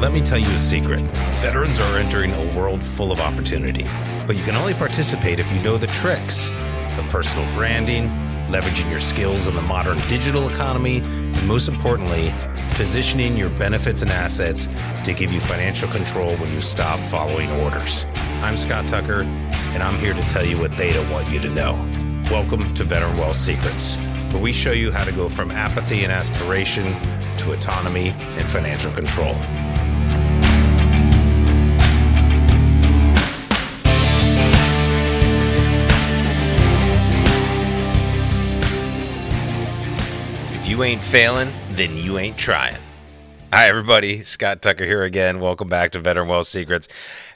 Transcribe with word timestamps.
Let 0.00 0.14
me 0.14 0.22
tell 0.22 0.38
you 0.38 0.50
a 0.52 0.58
secret. 0.58 1.02
Veterans 1.42 1.78
are 1.78 1.98
entering 1.98 2.32
a 2.32 2.56
world 2.56 2.82
full 2.82 3.12
of 3.12 3.20
opportunity, 3.20 3.84
but 4.26 4.34
you 4.34 4.42
can 4.42 4.56
only 4.56 4.72
participate 4.72 5.38
if 5.38 5.52
you 5.52 5.62
know 5.62 5.76
the 5.76 5.88
tricks 5.88 6.48
of 6.96 7.06
personal 7.10 7.44
branding, 7.54 8.08
leveraging 8.48 8.90
your 8.90 8.98
skills 8.98 9.46
in 9.46 9.54
the 9.54 9.60
modern 9.60 9.98
digital 10.08 10.48
economy, 10.48 11.00
and 11.00 11.46
most 11.46 11.68
importantly, 11.68 12.32
positioning 12.70 13.36
your 13.36 13.50
benefits 13.50 14.00
and 14.00 14.10
assets 14.10 14.68
to 15.04 15.12
give 15.12 15.30
you 15.34 15.38
financial 15.38 15.88
control 15.90 16.34
when 16.38 16.50
you 16.50 16.62
stop 16.62 16.98
following 17.10 17.50
orders. 17.60 18.06
I'm 18.40 18.56
Scott 18.56 18.88
Tucker, 18.88 19.24
and 19.24 19.82
I'm 19.82 19.98
here 19.98 20.14
to 20.14 20.22
tell 20.22 20.46
you 20.46 20.58
what 20.58 20.78
they 20.78 20.94
don't 20.94 21.10
want 21.10 21.28
you 21.28 21.40
to 21.40 21.50
know. 21.50 21.74
Welcome 22.30 22.72
to 22.72 22.84
Veteran 22.84 23.18
Wealth 23.18 23.36
Secrets, 23.36 23.96
where 24.32 24.42
we 24.42 24.54
show 24.54 24.72
you 24.72 24.92
how 24.92 25.04
to 25.04 25.12
go 25.12 25.28
from 25.28 25.50
apathy 25.50 26.04
and 26.04 26.10
aspiration 26.10 26.98
to 27.36 27.52
autonomy 27.52 28.14
and 28.18 28.48
financial 28.48 28.92
control. 28.92 29.36
Ain't 40.82 41.02
failing, 41.02 41.50
then 41.70 41.96
you 41.96 42.18
ain't 42.18 42.38
trying. 42.38 42.76
Hi, 43.52 43.68
everybody. 43.68 44.22
Scott 44.22 44.62
Tucker 44.62 44.84
here 44.84 45.02
again. 45.02 45.40
Welcome 45.40 45.68
back 45.68 45.90
to 45.92 45.98
Veteran 45.98 46.28
Wealth 46.28 46.46
Secrets. 46.46 46.86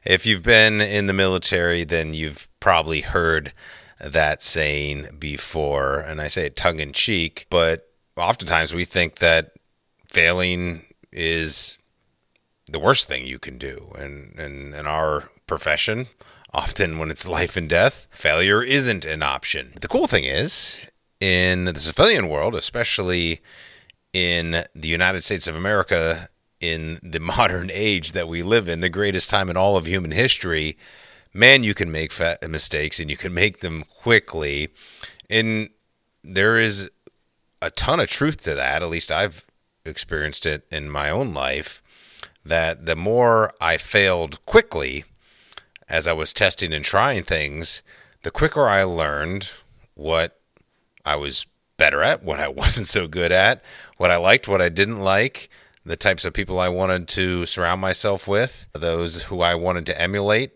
If 0.04 0.26
you've 0.26 0.44
been 0.44 0.80
in 0.80 1.06
the 1.08 1.12
military, 1.12 1.82
then 1.84 2.14
you've 2.14 2.46
probably 2.60 3.00
heard 3.00 3.52
that 4.00 4.42
saying 4.42 5.08
before. 5.18 5.98
And 5.98 6.20
I 6.20 6.28
say 6.28 6.46
it 6.46 6.56
tongue 6.56 6.78
in 6.78 6.92
cheek, 6.92 7.46
but 7.50 7.88
oftentimes 8.16 8.72
we 8.72 8.84
think 8.84 9.16
that 9.16 9.52
failing 10.08 10.82
is 11.12 11.78
the 12.70 12.78
worst 12.78 13.08
thing 13.08 13.26
you 13.26 13.38
can 13.38 13.58
do. 13.58 13.92
And, 13.98 14.38
and 14.38 14.74
in 14.74 14.86
our 14.86 15.30
profession, 15.46 16.06
often 16.52 16.98
when 16.98 17.10
it's 17.10 17.26
life 17.26 17.56
and 17.56 17.68
death, 17.68 18.06
failure 18.12 18.62
isn't 18.62 19.04
an 19.04 19.22
option. 19.22 19.72
The 19.80 19.88
cool 19.88 20.06
thing 20.06 20.24
is, 20.24 20.80
in 21.24 21.64
the 21.64 21.78
civilian 21.78 22.28
world, 22.28 22.54
especially 22.54 23.40
in 24.12 24.62
the 24.74 24.88
United 24.88 25.22
States 25.22 25.48
of 25.48 25.56
America, 25.56 26.28
in 26.60 27.00
the 27.02 27.18
modern 27.34 27.70
age 27.72 28.12
that 28.12 28.28
we 28.28 28.42
live 28.42 28.68
in, 28.68 28.80
the 28.80 28.90
greatest 28.90 29.30
time 29.30 29.48
in 29.48 29.56
all 29.56 29.78
of 29.78 29.86
human 29.86 30.10
history, 30.10 30.76
man, 31.32 31.64
you 31.64 31.72
can 31.72 31.90
make 31.90 32.12
mistakes 32.46 33.00
and 33.00 33.10
you 33.10 33.16
can 33.16 33.32
make 33.32 33.60
them 33.60 33.84
quickly. 33.84 34.68
And 35.30 35.70
there 36.22 36.58
is 36.58 36.90
a 37.62 37.70
ton 37.70 38.00
of 38.00 38.08
truth 38.08 38.42
to 38.42 38.54
that. 38.54 38.82
At 38.82 38.90
least 38.90 39.10
I've 39.10 39.46
experienced 39.86 40.44
it 40.44 40.66
in 40.70 40.90
my 40.90 41.08
own 41.08 41.32
life. 41.32 41.82
That 42.44 42.84
the 42.84 42.96
more 42.96 43.50
I 43.62 43.78
failed 43.78 44.44
quickly 44.44 45.04
as 45.88 46.06
I 46.06 46.12
was 46.12 46.34
testing 46.34 46.74
and 46.74 46.84
trying 46.84 47.22
things, 47.22 47.82
the 48.24 48.30
quicker 48.30 48.68
I 48.68 48.82
learned 48.82 49.50
what 49.94 50.38
I 51.04 51.16
was 51.16 51.46
better 51.76 52.02
at, 52.02 52.22
what 52.22 52.40
I 52.40 52.48
wasn't 52.62 52.88
so 52.88 53.06
good 53.06 53.32
at, 53.32 53.62
what 53.96 54.10
I 54.10 54.16
liked, 54.16 54.48
what 54.48 54.62
I 54.62 54.68
didn't 54.68 55.00
like, 55.00 55.48
the 55.84 55.96
types 55.96 56.24
of 56.24 56.32
people 56.32 56.58
I 56.58 56.68
wanted 56.68 57.08
to 57.08 57.46
surround 57.46 57.80
myself 57.80 58.26
with, 58.26 58.66
those 58.72 59.24
who 59.24 59.42
I 59.42 59.54
wanted 59.54 59.86
to 59.86 60.00
emulate, 60.00 60.52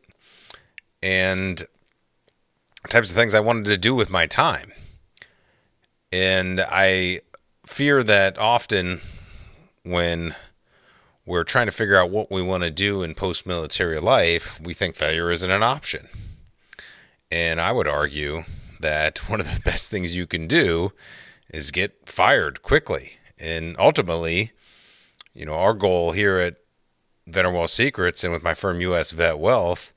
and 1.03 1.63
types 2.89 3.11
of 3.11 3.17
things 3.17 3.35
I 3.35 3.41
wanted 3.41 3.67
to 3.67 3.77
do 3.77 3.95
with 3.95 4.11
my 4.11 4.27
time. 4.27 4.73
And 6.11 6.61
I 6.61 7.21
fear 7.67 8.03
that 8.03 8.39
often 8.39 9.01
when 9.85 10.35
we're 11.27 11.45
trying 11.45 11.67
to 11.67 11.73
figure 11.73 12.01
out 12.01 12.11
what 12.11 12.31
we 12.31 12.41
want 12.41 12.63
to 12.63 12.71
do 12.71 13.03
in 13.03 13.15
post 13.15 13.47
military 13.47 14.01
life, 14.01 14.59
we 14.63 14.73
think 14.73 14.95
failure 14.95 15.31
isn't 15.31 15.51
an 15.51 15.63
option. 15.63 16.09
And 17.31 17.61
I 17.61 17.73
would 17.73 17.87
argue 17.87 18.45
that 18.81 19.19
one 19.29 19.41
of 19.41 19.55
the 19.55 19.61
best 19.61 19.91
things 19.91 20.17
you 20.17 20.27
can 20.27 20.47
do 20.47 20.93
is 21.51 21.71
get 21.71 22.09
fired 22.09 22.63
quickly. 22.63 23.13
And 23.39 23.77
ultimately, 23.79 24.53
you 25.35 25.47
know, 25.47 25.55
our 25.55 25.75
goal 25.75 26.13
here 26.13 26.39
at 26.39 26.57
Veteran 27.27 27.55
Wealth 27.55 27.71
Secrets 27.71 28.25
and 28.25 28.33
with 28.33 28.43
my 28.43 28.55
firm 28.55 28.81
US 28.81 29.13
Vet 29.13 29.39
Wealth 29.39 29.93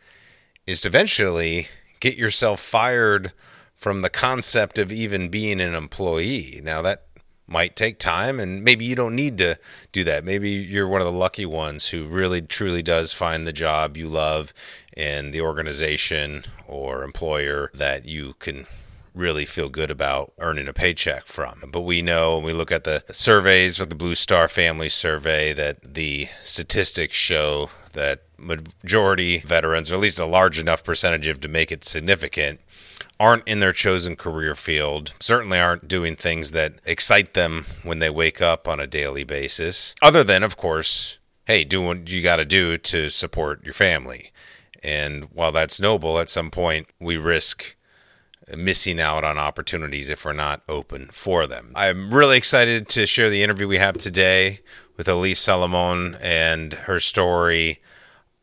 is 0.67 0.81
to 0.81 0.89
eventually 0.89 1.67
get 1.99 2.17
yourself 2.17 2.59
fired 2.59 3.31
from 3.75 4.01
the 4.01 4.09
concept 4.09 4.77
of 4.77 4.91
even 4.91 5.29
being 5.29 5.59
an 5.59 5.73
employee. 5.73 6.61
Now 6.63 6.81
that 6.83 7.07
might 7.51 7.75
take 7.75 7.99
time 7.99 8.39
and 8.39 8.63
maybe 8.63 8.85
you 8.85 8.95
don't 8.95 9.15
need 9.15 9.37
to 9.37 9.57
do 9.91 10.03
that. 10.05 10.23
Maybe 10.23 10.49
you're 10.49 10.87
one 10.87 11.01
of 11.01 11.05
the 11.05 11.11
lucky 11.11 11.45
ones 11.45 11.89
who 11.89 12.07
really 12.07 12.41
truly 12.41 12.81
does 12.81 13.13
find 13.13 13.45
the 13.45 13.53
job 13.53 13.97
you 13.97 14.07
love 14.07 14.53
and 14.95 15.33
the 15.33 15.41
organization 15.41 16.45
or 16.67 17.03
employer 17.03 17.69
that 17.73 18.05
you 18.05 18.33
can 18.39 18.65
really 19.13 19.45
feel 19.45 19.67
good 19.67 19.91
about 19.91 20.31
earning 20.39 20.67
a 20.67 20.73
paycheck 20.73 21.27
from. 21.27 21.61
But 21.67 21.81
we 21.81 22.01
know 22.01 22.35
when 22.37 22.45
we 22.45 22.53
look 22.53 22.71
at 22.71 22.85
the 22.85 23.03
surveys 23.11 23.79
of 23.79 23.89
the 23.89 23.95
Blue 23.95 24.15
Star 24.15 24.47
Family 24.47 24.89
Survey 24.89 25.51
that 25.53 25.93
the 25.93 26.29
statistics 26.43 27.17
show 27.17 27.69
that 27.93 28.23
majority 28.37 29.39
veterans, 29.39 29.91
or 29.91 29.95
at 29.95 30.01
least 30.01 30.19
a 30.19 30.25
large 30.25 30.59
enough 30.59 30.83
percentage 30.83 31.27
of 31.27 31.39
to 31.41 31.47
make 31.47 31.71
it 31.71 31.83
significant, 31.83 32.59
aren't 33.19 33.47
in 33.47 33.59
their 33.59 33.73
chosen 33.73 34.15
career 34.15 34.55
field, 34.55 35.13
certainly 35.19 35.59
aren't 35.59 35.87
doing 35.87 36.15
things 36.15 36.51
that 36.51 36.73
excite 36.85 37.33
them 37.33 37.65
when 37.83 37.99
they 37.99 38.09
wake 38.09 38.41
up 38.41 38.67
on 38.67 38.79
a 38.79 38.87
daily 38.87 39.23
basis, 39.23 39.93
other 40.01 40.23
than, 40.23 40.43
of 40.43 40.57
course, 40.57 41.19
hey, 41.45 41.63
do 41.63 41.81
what 41.81 42.09
you 42.09 42.21
got 42.21 42.37
to 42.37 42.45
do 42.45 42.77
to 42.77 43.09
support 43.09 43.63
your 43.63 43.73
family. 43.73 44.31
And 44.83 45.25
while 45.25 45.51
that's 45.51 45.79
noble, 45.79 46.17
at 46.17 46.29
some 46.29 46.49
point 46.49 46.87
we 46.99 47.17
risk 47.17 47.75
missing 48.55 48.99
out 48.99 49.23
on 49.23 49.37
opportunities 49.37 50.09
if 50.09 50.25
we're 50.25 50.33
not 50.33 50.63
open 50.67 51.07
for 51.11 51.47
them. 51.47 51.71
I'm 51.75 52.13
really 52.13 52.37
excited 52.37 52.87
to 52.89 53.05
share 53.05 53.29
the 53.29 53.43
interview 53.43 53.67
we 53.67 53.77
have 53.77 53.97
today 53.97 54.61
with 54.97 55.07
Elise 55.07 55.39
Salomon 55.39 56.17
and 56.21 56.73
her 56.73 56.99
story 56.99 57.79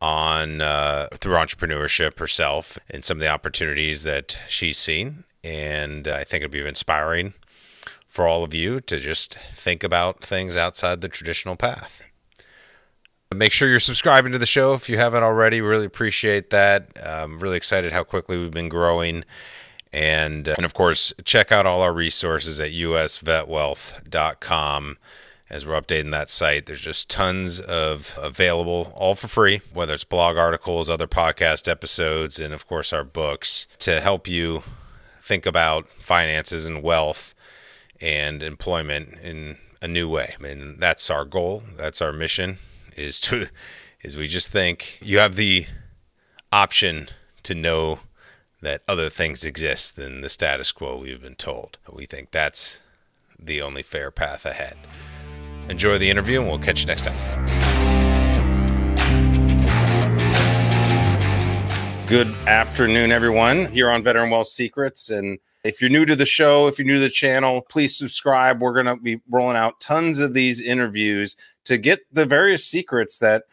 on 0.01 0.61
uh, 0.61 1.09
through 1.13 1.35
entrepreneurship 1.35 2.17
herself 2.19 2.77
and 2.89 3.03
some 3.03 3.17
of 3.17 3.21
the 3.21 3.27
opportunities 3.27 4.03
that 4.03 4.37
she's 4.47 4.77
seen. 4.77 5.25
And 5.43 6.07
I 6.07 6.23
think 6.23 6.43
it'll 6.43 6.53
be 6.53 6.65
inspiring 6.65 7.33
for 8.07 8.25
all 8.27 8.43
of 8.43 8.53
you 8.53 8.79
to 8.81 8.99
just 8.99 9.39
think 9.53 9.83
about 9.83 10.23
things 10.23 10.55
outside 10.57 11.01
the 11.01 11.09
traditional 11.09 11.55
path. 11.55 12.01
Make 13.33 13.51
sure 13.51 13.67
you're 13.69 13.79
subscribing 13.79 14.31
to 14.31 14.39
the 14.39 14.47
show 14.47 14.73
if 14.73 14.89
you 14.89 14.97
haven't 14.97 15.21
already. 15.21 15.61
Really 15.61 15.85
appreciate 15.85 16.49
that. 16.49 16.89
I'm 17.05 17.37
really 17.39 17.57
excited 17.57 17.91
how 17.91 18.03
quickly 18.03 18.39
we've 18.39 18.49
been 18.49 18.69
growing. 18.69 19.23
And, 19.93 20.49
uh, 20.49 20.55
and 20.57 20.65
of 20.65 20.73
course, 20.73 21.13
check 21.25 21.51
out 21.51 21.67
all 21.67 21.81
our 21.81 21.93
resources 21.93 22.59
at 22.59 22.71
usvetwealth.com 22.71 24.97
as 25.49 25.65
we're 25.65 25.79
updating 25.79 26.11
that 26.11 26.29
site. 26.29 26.65
There's 26.65 26.81
just 26.81 27.09
tons 27.09 27.59
of 27.59 28.17
available, 28.21 28.93
all 28.95 29.15
for 29.15 29.27
free, 29.27 29.61
whether 29.73 29.93
it's 29.93 30.03
blog 30.03 30.37
articles, 30.37 30.89
other 30.89 31.07
podcast 31.07 31.67
episodes, 31.67 32.39
and 32.39 32.53
of 32.53 32.67
course 32.67 32.93
our 32.93 33.03
books 33.03 33.67
to 33.79 33.99
help 33.99 34.27
you 34.27 34.63
think 35.21 35.45
about 35.45 35.87
finances 35.89 36.65
and 36.65 36.83
wealth 36.83 37.33
and 38.01 38.41
employment 38.43 39.17
in 39.21 39.57
a 39.81 39.87
new 39.87 40.09
way. 40.09 40.35
And 40.41 40.79
that's 40.79 41.09
our 41.09 41.25
goal. 41.25 41.63
That's 41.75 42.01
our 42.01 42.13
mission 42.13 42.57
is 42.95 43.19
to 43.21 43.47
is 44.01 44.15
we 44.15 44.27
just 44.27 44.49
think 44.49 44.97
you 45.01 45.19
have 45.19 45.35
the 45.35 45.65
option 46.53 47.09
to 47.43 47.53
know 47.53 47.99
that 48.61 48.81
other 48.87 49.09
things 49.09 49.45
exist 49.45 49.95
than 49.95 50.21
the 50.21 50.29
status 50.29 50.71
quo 50.71 50.97
we've 50.97 51.21
been 51.21 51.35
told. 51.35 51.77
We 51.91 52.05
think 52.05 52.31
that's 52.31 52.81
the 53.37 53.61
only 53.61 53.83
fair 53.83 54.11
path 54.11 54.45
ahead. 54.45 54.75
Enjoy 55.69 55.97
the 55.97 56.09
interview, 56.09 56.39
and 56.39 56.49
we'll 56.49 56.59
catch 56.59 56.81
you 56.81 56.87
next 56.87 57.03
time. 57.03 57.15
Good 62.07 62.27
afternoon, 62.47 63.11
everyone, 63.11 63.67
here 63.67 63.89
on 63.91 64.03
Veteran 64.03 64.31
Wealth 64.31 64.47
Secrets. 64.47 65.11
And 65.11 65.37
if 65.63 65.79
you're 65.79 65.91
new 65.91 66.07
to 66.07 66.15
the 66.15 66.25
show, 66.25 66.67
if 66.67 66.79
you're 66.79 66.87
new 66.87 66.95
to 66.95 67.01
the 67.01 67.09
channel, 67.09 67.61
please 67.61 67.95
subscribe. 67.95 68.61
We're 68.61 68.73
going 68.73 68.87
to 68.87 68.95
be 68.95 69.21
rolling 69.29 69.57
out 69.57 69.79
tons 69.79 70.19
of 70.19 70.33
these 70.33 70.59
interviews 70.59 71.35
to 71.65 71.77
get 71.77 71.99
the 72.11 72.25
various 72.25 72.65
secrets 72.65 73.19
that 73.19 73.43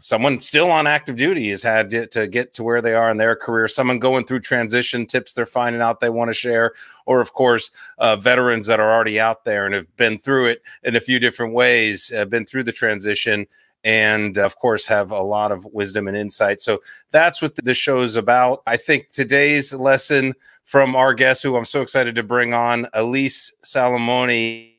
someone 0.00 0.38
still 0.38 0.70
on 0.70 0.86
active 0.86 1.16
duty 1.16 1.50
has 1.50 1.62
had 1.62 1.90
to, 1.90 2.06
to, 2.06 2.26
get 2.26 2.54
to 2.54 2.62
where 2.62 2.80
they 2.80 2.94
are 2.94 3.10
in 3.10 3.18
their 3.18 3.36
career, 3.36 3.68
someone 3.68 3.98
going 3.98 4.24
through 4.24 4.40
transition 4.40 5.04
tips 5.04 5.32
they're 5.32 5.44
finding 5.44 5.82
out 5.82 6.00
they 6.00 6.08
want 6.08 6.30
to 6.30 6.34
share, 6.34 6.72
or 7.04 7.20
of 7.20 7.34
course, 7.34 7.70
uh, 7.98 8.16
veterans 8.16 8.66
that 8.66 8.80
are 8.80 8.92
already 8.92 9.20
out 9.20 9.44
there 9.44 9.66
and 9.66 9.74
have 9.74 9.94
been 9.96 10.18
through 10.18 10.46
it 10.46 10.62
in 10.84 10.96
a 10.96 11.00
few 11.00 11.18
different 11.18 11.52
ways, 11.52 12.08
have 12.08 12.30
been 12.30 12.46
through 12.46 12.64
the 12.64 12.72
transition, 12.72 13.46
and 13.84 14.38
of 14.38 14.56
course, 14.56 14.86
have 14.86 15.10
a 15.10 15.22
lot 15.22 15.52
of 15.52 15.66
wisdom 15.66 16.08
and 16.08 16.16
insight. 16.16 16.62
So 16.62 16.80
that's 17.10 17.42
what 17.42 17.54
the 17.56 17.74
show 17.74 18.00
is 18.00 18.16
about. 18.16 18.62
I 18.66 18.78
think 18.78 19.10
today's 19.10 19.74
lesson 19.74 20.34
from 20.64 20.96
our 20.96 21.12
guest, 21.12 21.42
who 21.42 21.56
I'm 21.56 21.64
so 21.66 21.82
excited 21.82 22.14
to 22.16 22.22
bring 22.22 22.54
on, 22.54 22.88
Elise 22.94 23.52
Salomoni 23.62 24.77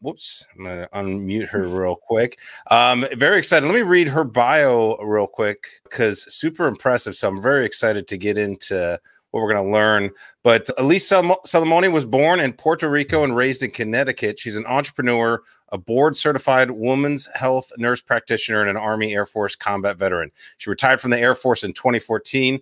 whoops, 0.00 0.46
I'm 0.56 0.64
gonna 0.64 0.88
unmute 0.92 1.48
her 1.48 1.62
real 1.62 1.96
quick. 1.96 2.38
Um, 2.70 3.06
very 3.16 3.38
excited. 3.38 3.66
Let 3.66 3.74
me 3.74 3.82
read 3.82 4.08
her 4.08 4.24
bio 4.24 4.96
real 4.98 5.26
quick 5.26 5.80
because 5.84 6.32
super 6.34 6.66
impressive. 6.66 7.16
So 7.16 7.28
I'm 7.28 7.42
very 7.42 7.66
excited 7.66 8.08
to 8.08 8.16
get 8.16 8.38
into 8.38 9.00
what 9.30 9.42
we're 9.42 9.52
going 9.52 9.64
to 9.64 9.72
learn. 9.72 10.10
But 10.42 10.68
Elise 10.78 11.08
Salamone 11.08 11.92
was 11.92 12.04
born 12.04 12.40
in 12.40 12.52
Puerto 12.52 12.88
Rico 12.88 13.24
and 13.24 13.36
raised 13.36 13.62
in 13.62 13.70
Connecticut. 13.70 14.38
She's 14.38 14.56
an 14.56 14.66
entrepreneur, 14.66 15.42
a 15.68 15.78
board 15.78 16.16
certified 16.16 16.70
women's 16.70 17.28
health 17.34 17.70
nurse 17.78 18.00
practitioner, 18.00 18.60
and 18.60 18.70
an 18.70 18.76
Army 18.76 19.14
Air 19.14 19.26
Force 19.26 19.54
combat 19.54 19.98
veteran. 19.98 20.32
She 20.58 20.70
retired 20.70 21.00
from 21.00 21.10
the 21.10 21.20
Air 21.20 21.34
Force 21.34 21.62
in 21.62 21.72
2014 21.72 22.60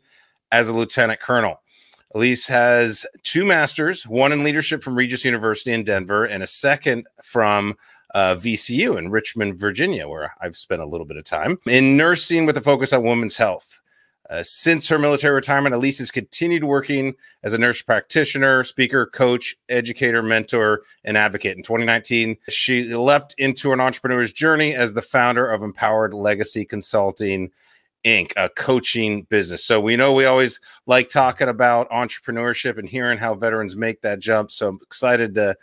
as 0.53 0.69
a 0.69 0.75
lieutenant 0.75 1.21
colonel. 1.21 1.61
Elise 2.15 2.49
has 2.49 3.05
two 3.23 3.45
masters, 3.45 4.07
one 4.07 4.33
in 4.33 4.43
leadership 4.43 4.83
from 4.83 4.95
Regis 4.95 5.25
University 5.25 5.73
in 5.73 5.85
Denver, 5.85 6.25
and 6.25 6.43
a 6.43 6.47
second 6.47 7.07
from 7.23 7.77
uh, 8.15 8.35
VCU 8.35 8.97
in 8.97 9.11
Richmond, 9.11 9.59
Virginia, 9.59 10.09
where 10.09 10.33
I've 10.41 10.57
spent 10.57 10.81
a 10.81 10.87
little 10.87 11.07
bit 11.07 11.19
of 11.19 11.25
time 11.25 11.59
in 11.67 11.97
nursing 11.97 12.47
with 12.47 12.57
a 12.57 12.63
focus 12.63 12.93
on 12.93 13.03
women's 13.03 13.37
health. 13.37 13.83
Uh, 14.31 14.43
since 14.43 14.89
her 14.89 14.99
military 14.99 15.35
retirement, 15.35 15.75
Elise 15.75 15.99
has 15.99 16.11
continued 16.11 16.65
working 16.65 17.15
as 17.43 17.55
a 17.55 17.59
nurse 17.59 17.81
practitioner, 17.81 18.63
speaker, 18.63 19.07
coach, 19.07 19.57
educator, 19.71 20.23
mentor, 20.23 20.83
and 21.05 21.17
advocate. 21.17 21.57
In 21.57 21.63
2019, 21.63 22.37
she 22.49 22.95
leapt 22.95 23.35
into 23.39 23.73
an 23.73 23.81
entrepreneur's 23.81 24.33
journey 24.33 24.75
as 24.75 24.93
the 24.93 25.01
founder 25.01 25.51
of 25.51 25.63
Empowered 25.63 26.13
Legacy 26.13 26.67
Consulting 26.67 27.51
Inc., 28.09 28.33
a 28.37 28.49
coaching 28.49 29.23
business. 29.25 29.65
So 29.65 29.81
we 29.81 29.95
know 29.95 30.15
we 30.15 30.25
always 30.25 30.61
like 30.87 31.11
talking 31.11 31.49
about 31.49 31.91
entrepreneurship 31.91 32.79
and 32.79 32.89
hearing 32.89 33.19
how 33.19 33.35
veterans 33.35 33.77
make 33.77 34.01
that 34.01 34.19
jump. 34.19 34.51
So 34.51 34.69
I'm 34.69 34.79
excited 34.83 35.35
to 35.35 35.55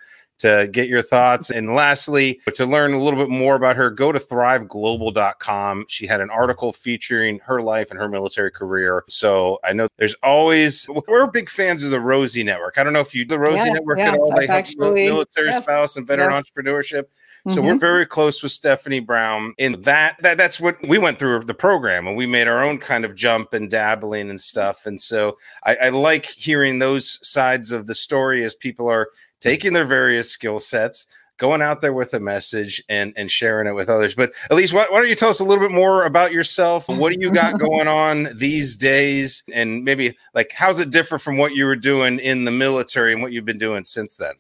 to 0.46 0.68
get 0.68 0.88
your 0.88 1.02
thoughts. 1.02 1.50
And 1.50 1.74
lastly, 1.74 2.40
to 2.54 2.66
learn 2.66 2.94
a 2.94 3.02
little 3.02 3.20
bit 3.20 3.30
more 3.30 3.56
about 3.56 3.76
her, 3.76 3.90
go 3.90 4.12
to 4.12 4.20
thriveglobal.com. 4.20 5.86
She 5.88 6.06
had 6.06 6.22
an 6.22 6.30
article 6.30 6.72
featuring 6.72 7.40
her 7.40 7.62
life 7.62 7.90
and 7.90 8.00
her 8.00 8.08
military 8.08 8.52
career. 8.52 9.04
So 9.08 9.58
I 9.64 9.74
know 9.74 9.88
there's 9.98 10.16
always, 10.22 10.88
we're 11.08 11.26
big 11.28 11.50
fans 11.50 11.84
of 11.84 11.90
the 11.90 12.00
Rosie 12.00 12.44
Network. 12.44 12.78
I 12.78 12.84
don't 12.84 12.94
know 12.94 13.00
if 13.00 13.16
you, 13.16 13.26
the 13.26 13.40
Rosie 13.40 13.66
yeah, 13.66 13.74
Network 13.74 13.98
yeah, 13.98 14.14
at 14.14 14.20
all, 14.20 14.36
they 14.36 14.46
help 14.46 14.66
military 14.78 15.48
yes, 15.48 15.64
spouse 15.64 15.98
and 15.98 16.06
veteran 16.06 16.32
yes. 16.32 16.44
entrepreneurship. 16.44 17.06
So 17.48 17.58
mm-hmm. 17.58 17.68
we're 17.68 17.78
very 17.78 18.06
close 18.06 18.42
with 18.42 18.52
Stephanie 18.52 19.00
Brown. 19.00 19.54
in 19.58 19.82
that, 19.82 20.18
that 20.22 20.38
that's 20.38 20.60
what 20.60 20.78
we 20.88 20.98
went 20.98 21.20
through 21.20 21.44
the 21.44 21.54
program 21.54 22.08
and 22.08 22.18
we 22.18 22.26
made 22.26 22.48
our 22.48 22.64
own 22.64 22.78
kind 22.78 23.06
of 23.06 23.16
jump 23.16 23.54
and 23.54 23.70
dabbling 23.70 24.30
and 24.30 24.40
stuff. 24.40 24.86
And 24.86 25.02
so 25.02 25.38
I, 25.64 25.76
I 25.76 25.90
like 25.90 26.26
hearing 26.26 26.80
those 26.80 27.20
sides 27.28 27.72
of 27.72 27.88
the 27.88 27.96
story 27.96 28.44
as 28.44 28.56
people 28.56 28.88
are 28.90 29.10
taking 29.40 29.74
their 29.74 29.86
various 29.86 30.30
skill 30.30 30.60
sets, 30.60 31.08
going 31.38 31.62
out 31.62 31.82
there 31.82 31.94
with 31.94 32.14
a 32.14 32.20
message 32.20 32.84
and 32.90 33.14
and 33.16 33.30
sharing 33.30 33.68
it 33.68 33.74
with 33.74 33.90
others. 33.90 34.16
But 34.16 34.34
Elise, 34.50 34.74
why, 34.74 34.88
why, 34.90 35.00
don't 35.00 35.10
you 35.10 35.16
tell 35.16 35.30
us 35.30 35.40
a 35.40 35.44
little 35.44 35.64
bit 35.64 35.74
more 35.74 36.06
about 36.06 36.32
yourself? 36.32 36.88
What 36.88 37.14
do 37.14 37.20
you 37.20 37.32
got 37.32 37.60
going 37.60 37.88
on 37.88 38.30
these 38.36 38.76
days? 38.76 39.44
And 39.54 39.84
maybe 39.84 40.18
like, 40.34 40.52
how's 40.54 40.80
it 40.80 40.92
differ 40.92 41.18
from 41.18 41.38
what 41.38 41.56
you 41.56 41.66
were 41.66 41.76
doing 41.76 42.20
in 42.20 42.46
the 42.46 42.52
military 42.52 43.14
and 43.14 43.22
what 43.22 43.32
you've 43.32 43.46
been 43.46 43.58
doing 43.58 43.84
since 43.84 44.16
then? 44.16 44.36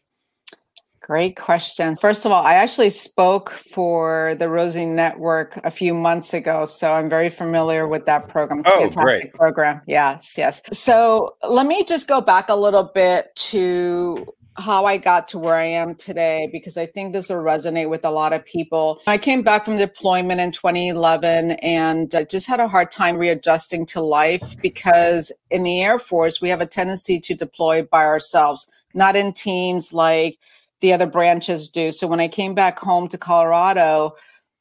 Great 1.05 1.35
question. 1.35 1.95
First 1.95 2.25
of 2.25 2.31
all, 2.31 2.43
I 2.43 2.55
actually 2.55 2.89
spoke 2.89 3.51
for 3.51 4.33
the 4.39 4.49
Rosie 4.49 4.87
Network 4.87 5.55
a 5.63 5.69
few 5.69 5.93
months 5.93 6.33
ago, 6.33 6.65
so 6.65 6.93
I'm 6.93 7.11
very 7.11 7.29
familiar 7.29 7.87
with 7.87 8.07
that 8.07 8.27
program. 8.27 8.61
It's 8.61 8.97
oh, 8.97 9.03
great 9.03 9.31
program. 9.31 9.81
Yes, 9.85 10.33
yes. 10.35 10.63
So 10.71 11.35
let 11.47 11.67
me 11.67 11.83
just 11.83 12.07
go 12.07 12.21
back 12.21 12.49
a 12.49 12.55
little 12.55 12.85
bit 12.85 13.35
to 13.35 14.25
how 14.57 14.85
I 14.85 14.97
got 14.97 15.27
to 15.29 15.39
where 15.39 15.55
I 15.55 15.65
am 15.65 15.95
today 15.95 16.49
because 16.51 16.77
I 16.77 16.85
think 16.85 17.13
this 17.13 17.29
will 17.29 17.37
resonate 17.37 17.89
with 17.89 18.05
a 18.05 18.09
lot 18.09 18.33
of 18.33 18.45
people. 18.45 19.01
I 19.05 19.17
came 19.17 19.41
back 19.41 19.65
from 19.65 19.77
deployment 19.77 20.39
in 20.39 20.51
2011 20.51 21.51
and 21.61 22.13
I 22.15 22.23
just 22.23 22.47
had 22.47 22.59
a 22.59 22.67
hard 22.67 22.91
time 22.91 23.17
readjusting 23.17 23.85
to 23.87 24.01
life 24.01 24.55
because 24.61 25.31
in 25.51 25.63
the 25.63 25.81
Air 25.81 25.99
Force, 25.99 26.41
we 26.41 26.49
have 26.49 26.61
a 26.61 26.65
tendency 26.65 27.19
to 27.19 27.35
deploy 27.35 27.83
by 27.83 28.05
ourselves, 28.05 28.69
not 28.93 29.15
in 29.15 29.33
teams 29.33 29.91
like 29.91 30.37
the 30.81 30.93
other 30.93 31.07
branches 31.07 31.69
do. 31.69 31.91
So 31.91 32.07
when 32.07 32.19
I 32.19 32.27
came 32.27 32.53
back 32.53 32.79
home 32.79 33.07
to 33.09 33.17
Colorado, 33.17 34.15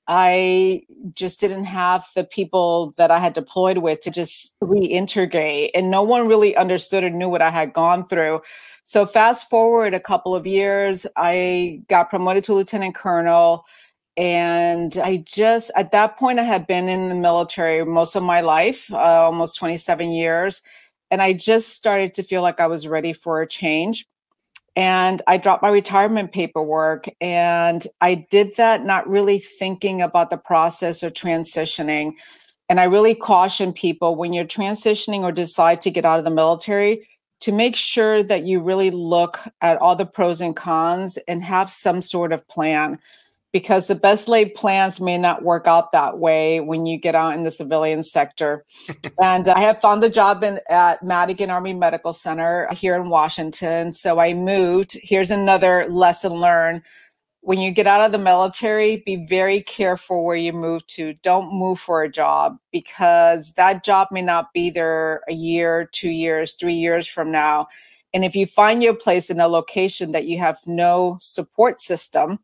I 0.07 0.83
just 1.15 1.41
didn't 1.41 1.65
have 1.65 2.07
the 2.15 2.25
people 2.25 2.93
that 2.99 3.11
I 3.11 3.19
had 3.19 3.33
deployed 3.33 3.79
with 3.79 4.03
to 4.03 4.11
just 4.11 4.57
reintegrate, 4.61 5.71
and 5.75 5.91
no 5.91 6.03
one 6.03 6.29
really 6.29 6.55
understood 6.57 7.05
or 7.05 7.11
knew 7.11 7.29
what 7.29 7.41
I 7.41 7.51
had 7.51 7.73
gone 7.73 8.07
through. 8.07 8.43
So 8.85 9.07
fast 9.07 9.49
forward 9.49 9.95
a 9.95 10.01
couple 10.01 10.35
of 10.35 10.47
years, 10.47 11.07
I 11.17 11.83
got 11.89 12.11
promoted 12.11 12.45
to 12.45 12.55
lieutenant 12.55 12.95
colonel. 12.95 13.65
And 14.17 14.97
I 14.99 15.25
just, 15.27 15.71
at 15.75 15.91
that 15.93 16.19
point, 16.19 16.39
I 16.39 16.45
had 16.45 16.67
been 16.67 16.89
in 16.89 17.09
the 17.09 17.15
military 17.15 17.85
most 17.85 18.15
of 18.15 18.23
my 18.23 18.43
life, 18.43 18.93
uh, 18.93 18.97
almost 18.97 19.57
27 19.57 20.11
years. 20.11 20.61
And 21.11 21.23
I 21.23 21.33
just 21.33 21.71
started 21.71 22.15
to 22.15 22.23
feel 22.23 22.43
like 22.43 22.61
I 22.61 22.67
was 22.67 22.87
ready 22.87 23.15
for 23.15 23.41
a 23.41 23.49
change. 23.49 24.07
And 24.77 25.23
I 25.27 25.39
dropped 25.39 25.63
my 25.63 25.71
retirement 25.71 26.33
paperwork. 26.33 27.09
And 27.23 27.87
I 28.03 28.27
did 28.31 28.57
that 28.57 28.85
not 28.85 29.09
really 29.09 29.39
thinking 29.39 30.03
about 30.03 30.29
the 30.29 30.37
process 30.37 31.03
of 31.03 31.15
transitioning. 31.15 32.13
And 32.69 32.81
I 32.81 32.85
really 32.85 33.15
caution 33.15 33.73
people 33.73 34.15
when 34.15 34.33
you're 34.33 34.45
transitioning 34.45 35.23
or 35.23 35.33
decide 35.33 35.81
to 35.83 35.91
get 35.91 36.05
out 36.05 36.19
of 36.19 36.25
the 36.25 36.31
military, 36.31 37.07
to 37.45 37.53
make 37.53 37.77
sure 37.77 38.23
that 38.23 38.47
you 38.47 38.59
really 38.59 38.91
look 38.91 39.39
at 39.61 39.77
all 39.77 39.95
the 39.95 40.07
pros 40.07 40.41
and 40.41 40.57
cons 40.57 41.19
and 41.29 41.45
have 41.45 41.69
some 41.69 42.01
sort 42.01 42.33
of 42.33 42.49
plan 42.49 42.99
because 43.53 43.87
the 43.87 43.95
best 43.95 44.29
laid 44.29 44.55
plans 44.55 44.99
may 44.99 45.19
not 45.19 45.43
work 45.43 45.67
out 45.67 45.93
that 45.93 46.19
way 46.19 46.61
when 46.61 46.87
you 46.87 46.97
get 46.97 47.15
out 47.15 47.35
in 47.35 47.43
the 47.43 47.51
civilian 47.51 48.03
sector. 48.03 48.65
and 49.23 49.47
I 49.47 49.61
have 49.61 49.79
found 49.83 50.03
a 50.03 50.09
job 50.09 50.43
in, 50.43 50.59
at 50.71 51.03
Madigan 51.03 51.51
Army 51.51 51.75
Medical 51.75 52.15
Center 52.15 52.67
here 52.73 52.97
in 52.97 53.11
Washington. 53.11 53.93
So 53.93 54.19
I 54.19 54.33
moved. 54.33 54.97
Here's 55.03 55.31
another 55.31 55.87
lesson 55.91 56.33
learned 56.33 56.81
when 57.45 57.61
you 57.61 57.71
get 57.71 57.87
out 57.87 58.01
of 58.01 58.11
the 58.11 58.19
military, 58.19 59.03
be 59.05 59.17
very 59.17 59.61
careful 59.61 60.25
where 60.25 60.35
you 60.35 60.51
move 60.51 60.87
to. 60.87 61.13
Don't 61.23 61.53
move 61.53 61.79
for 61.79 62.03
a 62.03 62.11
job 62.11 62.57
because 62.73 63.53
that 63.53 63.85
job 63.85 64.09
may 64.11 64.23
not 64.23 64.55
be 64.55 64.71
there 64.71 65.21
a 65.29 65.35
year, 65.35 65.87
two 65.93 66.09
years, 66.09 66.55
three 66.55 66.73
years 66.73 67.07
from 67.07 67.31
now. 67.31 67.67
And 68.15 68.25
if 68.25 68.35
you 68.35 68.47
find 68.47 68.83
your 68.83 68.95
place 68.95 69.29
in 69.29 69.41
a 69.41 69.49
location 69.49 70.13
that 70.13 70.25
you 70.25 70.39
have 70.39 70.57
no 70.67 71.19
support 71.21 71.83
system, 71.83 72.39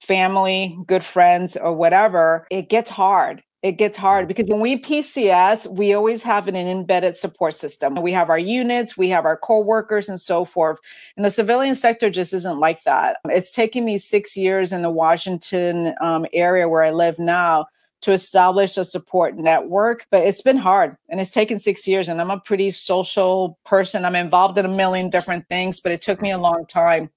family, 0.00 0.78
good 0.86 1.02
friends, 1.02 1.56
or 1.56 1.74
whatever, 1.74 2.46
it 2.48 2.68
gets 2.68 2.92
hard 2.92 3.42
it 3.62 3.72
gets 3.72 3.98
hard 3.98 4.28
because 4.28 4.48
when 4.48 4.60
we 4.60 4.80
PCS, 4.80 5.66
we 5.66 5.92
always 5.92 6.22
have 6.22 6.46
an 6.46 6.54
embedded 6.54 7.16
support 7.16 7.54
system. 7.54 7.96
We 7.96 8.12
have 8.12 8.30
our 8.30 8.38
units, 8.38 8.96
we 8.96 9.08
have 9.08 9.24
our 9.24 9.36
co-workers 9.36 10.08
and 10.08 10.20
so 10.20 10.44
forth. 10.44 10.78
And 11.16 11.24
the 11.24 11.30
civilian 11.30 11.74
sector 11.74 12.08
just 12.08 12.32
isn't 12.32 12.60
like 12.60 12.84
that. 12.84 13.18
It's 13.26 13.52
taken 13.52 13.84
me 13.84 13.98
six 13.98 14.36
years 14.36 14.72
in 14.72 14.82
the 14.82 14.90
Washington 14.90 15.94
um, 16.00 16.24
area 16.32 16.68
where 16.68 16.84
I 16.84 16.90
live 16.90 17.18
now 17.18 17.66
to 18.02 18.12
establish 18.12 18.76
a 18.76 18.84
support 18.84 19.36
network, 19.36 20.06
but 20.12 20.22
it's 20.22 20.42
been 20.42 20.56
hard 20.56 20.96
and 21.08 21.20
it's 21.20 21.30
taken 21.30 21.58
six 21.58 21.86
years. 21.88 22.08
And 22.08 22.20
I'm 22.20 22.30
a 22.30 22.38
pretty 22.38 22.70
social 22.70 23.58
person. 23.64 24.04
I'm 24.04 24.14
involved 24.14 24.56
in 24.56 24.64
a 24.64 24.68
million 24.68 25.10
different 25.10 25.48
things, 25.48 25.80
but 25.80 25.90
it 25.90 26.00
took 26.00 26.22
me 26.22 26.30
a 26.30 26.38
long 26.38 26.64
time. 26.66 27.10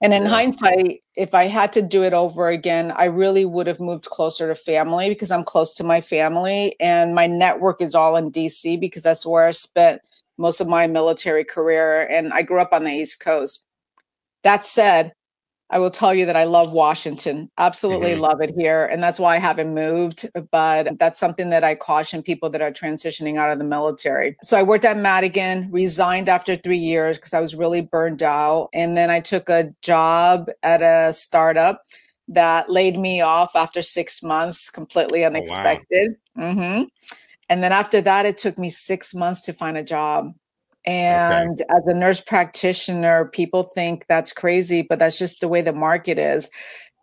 And 0.00 0.14
in 0.14 0.22
yeah. 0.22 0.28
hindsight, 0.28 1.02
if 1.16 1.34
I 1.34 1.44
had 1.44 1.72
to 1.72 1.82
do 1.82 2.04
it 2.04 2.12
over 2.12 2.48
again, 2.48 2.92
I 2.92 3.06
really 3.06 3.44
would 3.44 3.66
have 3.66 3.80
moved 3.80 4.04
closer 4.04 4.46
to 4.46 4.54
family 4.54 5.08
because 5.08 5.30
I'm 5.30 5.42
close 5.42 5.74
to 5.74 5.84
my 5.84 6.00
family 6.00 6.76
and 6.78 7.14
my 7.14 7.26
network 7.26 7.82
is 7.82 7.94
all 7.96 8.16
in 8.16 8.30
DC 8.30 8.78
because 8.78 9.02
that's 9.02 9.26
where 9.26 9.46
I 9.46 9.50
spent 9.50 10.00
most 10.36 10.60
of 10.60 10.68
my 10.68 10.86
military 10.86 11.44
career 11.44 12.06
and 12.06 12.32
I 12.32 12.42
grew 12.42 12.60
up 12.60 12.72
on 12.72 12.84
the 12.84 12.92
East 12.92 13.18
Coast. 13.18 13.66
That 14.44 14.64
said, 14.64 15.12
I 15.70 15.78
will 15.78 15.90
tell 15.90 16.14
you 16.14 16.24
that 16.26 16.36
I 16.36 16.44
love 16.44 16.72
Washington. 16.72 17.50
Absolutely 17.58 18.12
mm-hmm. 18.12 18.22
love 18.22 18.40
it 18.40 18.54
here. 18.56 18.86
And 18.86 19.02
that's 19.02 19.20
why 19.20 19.36
I 19.36 19.38
haven't 19.38 19.74
moved. 19.74 20.28
But 20.50 20.98
that's 20.98 21.20
something 21.20 21.50
that 21.50 21.62
I 21.62 21.74
caution 21.74 22.22
people 22.22 22.48
that 22.50 22.62
are 22.62 22.70
transitioning 22.70 23.36
out 23.36 23.50
of 23.50 23.58
the 23.58 23.64
military. 23.64 24.36
So 24.42 24.56
I 24.56 24.62
worked 24.62 24.86
at 24.86 24.96
Madigan, 24.96 25.70
resigned 25.70 26.28
after 26.28 26.56
three 26.56 26.78
years 26.78 27.18
because 27.18 27.34
I 27.34 27.40
was 27.40 27.54
really 27.54 27.82
burned 27.82 28.22
out. 28.22 28.70
And 28.72 28.96
then 28.96 29.10
I 29.10 29.20
took 29.20 29.50
a 29.50 29.74
job 29.82 30.48
at 30.62 30.80
a 30.80 31.12
startup 31.12 31.84
that 32.28 32.70
laid 32.70 32.98
me 32.98 33.20
off 33.20 33.54
after 33.54 33.82
six 33.82 34.22
months, 34.22 34.70
completely 34.70 35.24
unexpected. 35.24 36.16
Oh, 36.38 36.40
wow. 36.40 36.52
mm-hmm. 36.54 36.84
And 37.50 37.62
then 37.62 37.72
after 37.72 38.00
that, 38.02 38.26
it 38.26 38.36
took 38.36 38.58
me 38.58 38.70
six 38.70 39.14
months 39.14 39.42
to 39.42 39.52
find 39.52 39.76
a 39.76 39.82
job. 39.82 40.34
And 40.86 41.60
okay. 41.60 41.64
as 41.76 41.86
a 41.86 41.94
nurse 41.94 42.20
practitioner, 42.20 43.26
people 43.26 43.64
think 43.64 44.06
that's 44.08 44.32
crazy, 44.32 44.82
but 44.82 44.98
that's 44.98 45.18
just 45.18 45.40
the 45.40 45.48
way 45.48 45.60
the 45.60 45.72
market 45.72 46.18
is. 46.18 46.50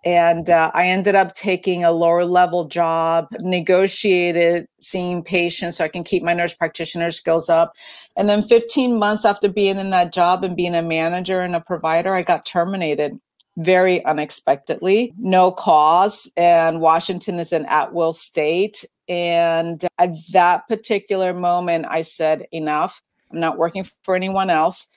And 0.05 0.51
uh, 0.51 0.69
I 0.75 0.87
ended 0.87 1.15
up 1.15 1.33
taking 1.33 1.83
a 1.83 1.91
lower 1.91 2.25
level 2.25 2.65
job, 2.65 3.27
negotiated 3.39 4.67
seeing 4.79 5.23
patients 5.23 5.77
so 5.77 5.83
I 5.83 5.87
can 5.87 6.03
keep 6.03 6.21
my 6.21 6.33
nurse 6.35 6.53
practitioner 6.53 7.09
skills 7.09 7.49
up. 7.49 7.73
And 8.15 8.29
then 8.29 8.43
15 8.43 8.99
months 8.99 9.25
after 9.25 9.49
being 9.49 9.79
in 9.79 9.89
that 9.89 10.13
job 10.13 10.43
and 10.43 10.55
being 10.55 10.75
a 10.75 10.83
manager 10.83 11.41
and 11.41 11.55
a 11.55 11.61
provider, 11.61 12.13
I 12.13 12.21
got 12.21 12.45
terminated. 12.45 13.19
very 13.57 14.03
unexpectedly, 14.05 15.13
no 15.17 15.51
cause. 15.51 16.31
And 16.35 16.81
Washington 16.81 17.39
is 17.39 17.53
an 17.53 17.65
at 17.67 17.93
will 17.93 18.13
state. 18.13 18.83
And 19.07 19.83
at 19.97 20.11
that 20.33 20.67
particular 20.67 21.33
moment, 21.33 21.85
I 21.87 22.01
said, 22.01 22.47
enough. 22.51 23.01
I'm 23.35 23.41
not 23.41 23.57
working 23.57 23.85
for 24.03 24.15
anyone 24.15 24.49
else. 24.49 24.87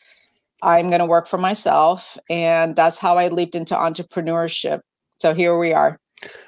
I'm 0.63 0.89
going 0.89 1.01
to 1.01 1.07
work 1.07 1.27
for 1.27 1.39
myself. 1.39 2.17
And 2.31 2.75
that's 2.75 2.99
how 2.99 3.19
I 3.19 3.29
leaped 3.29 3.55
into 3.55 3.75
entrepreneurship. 3.75 4.81
So 5.21 5.35
here 5.35 5.59
we 5.59 5.73
are. 5.73 5.99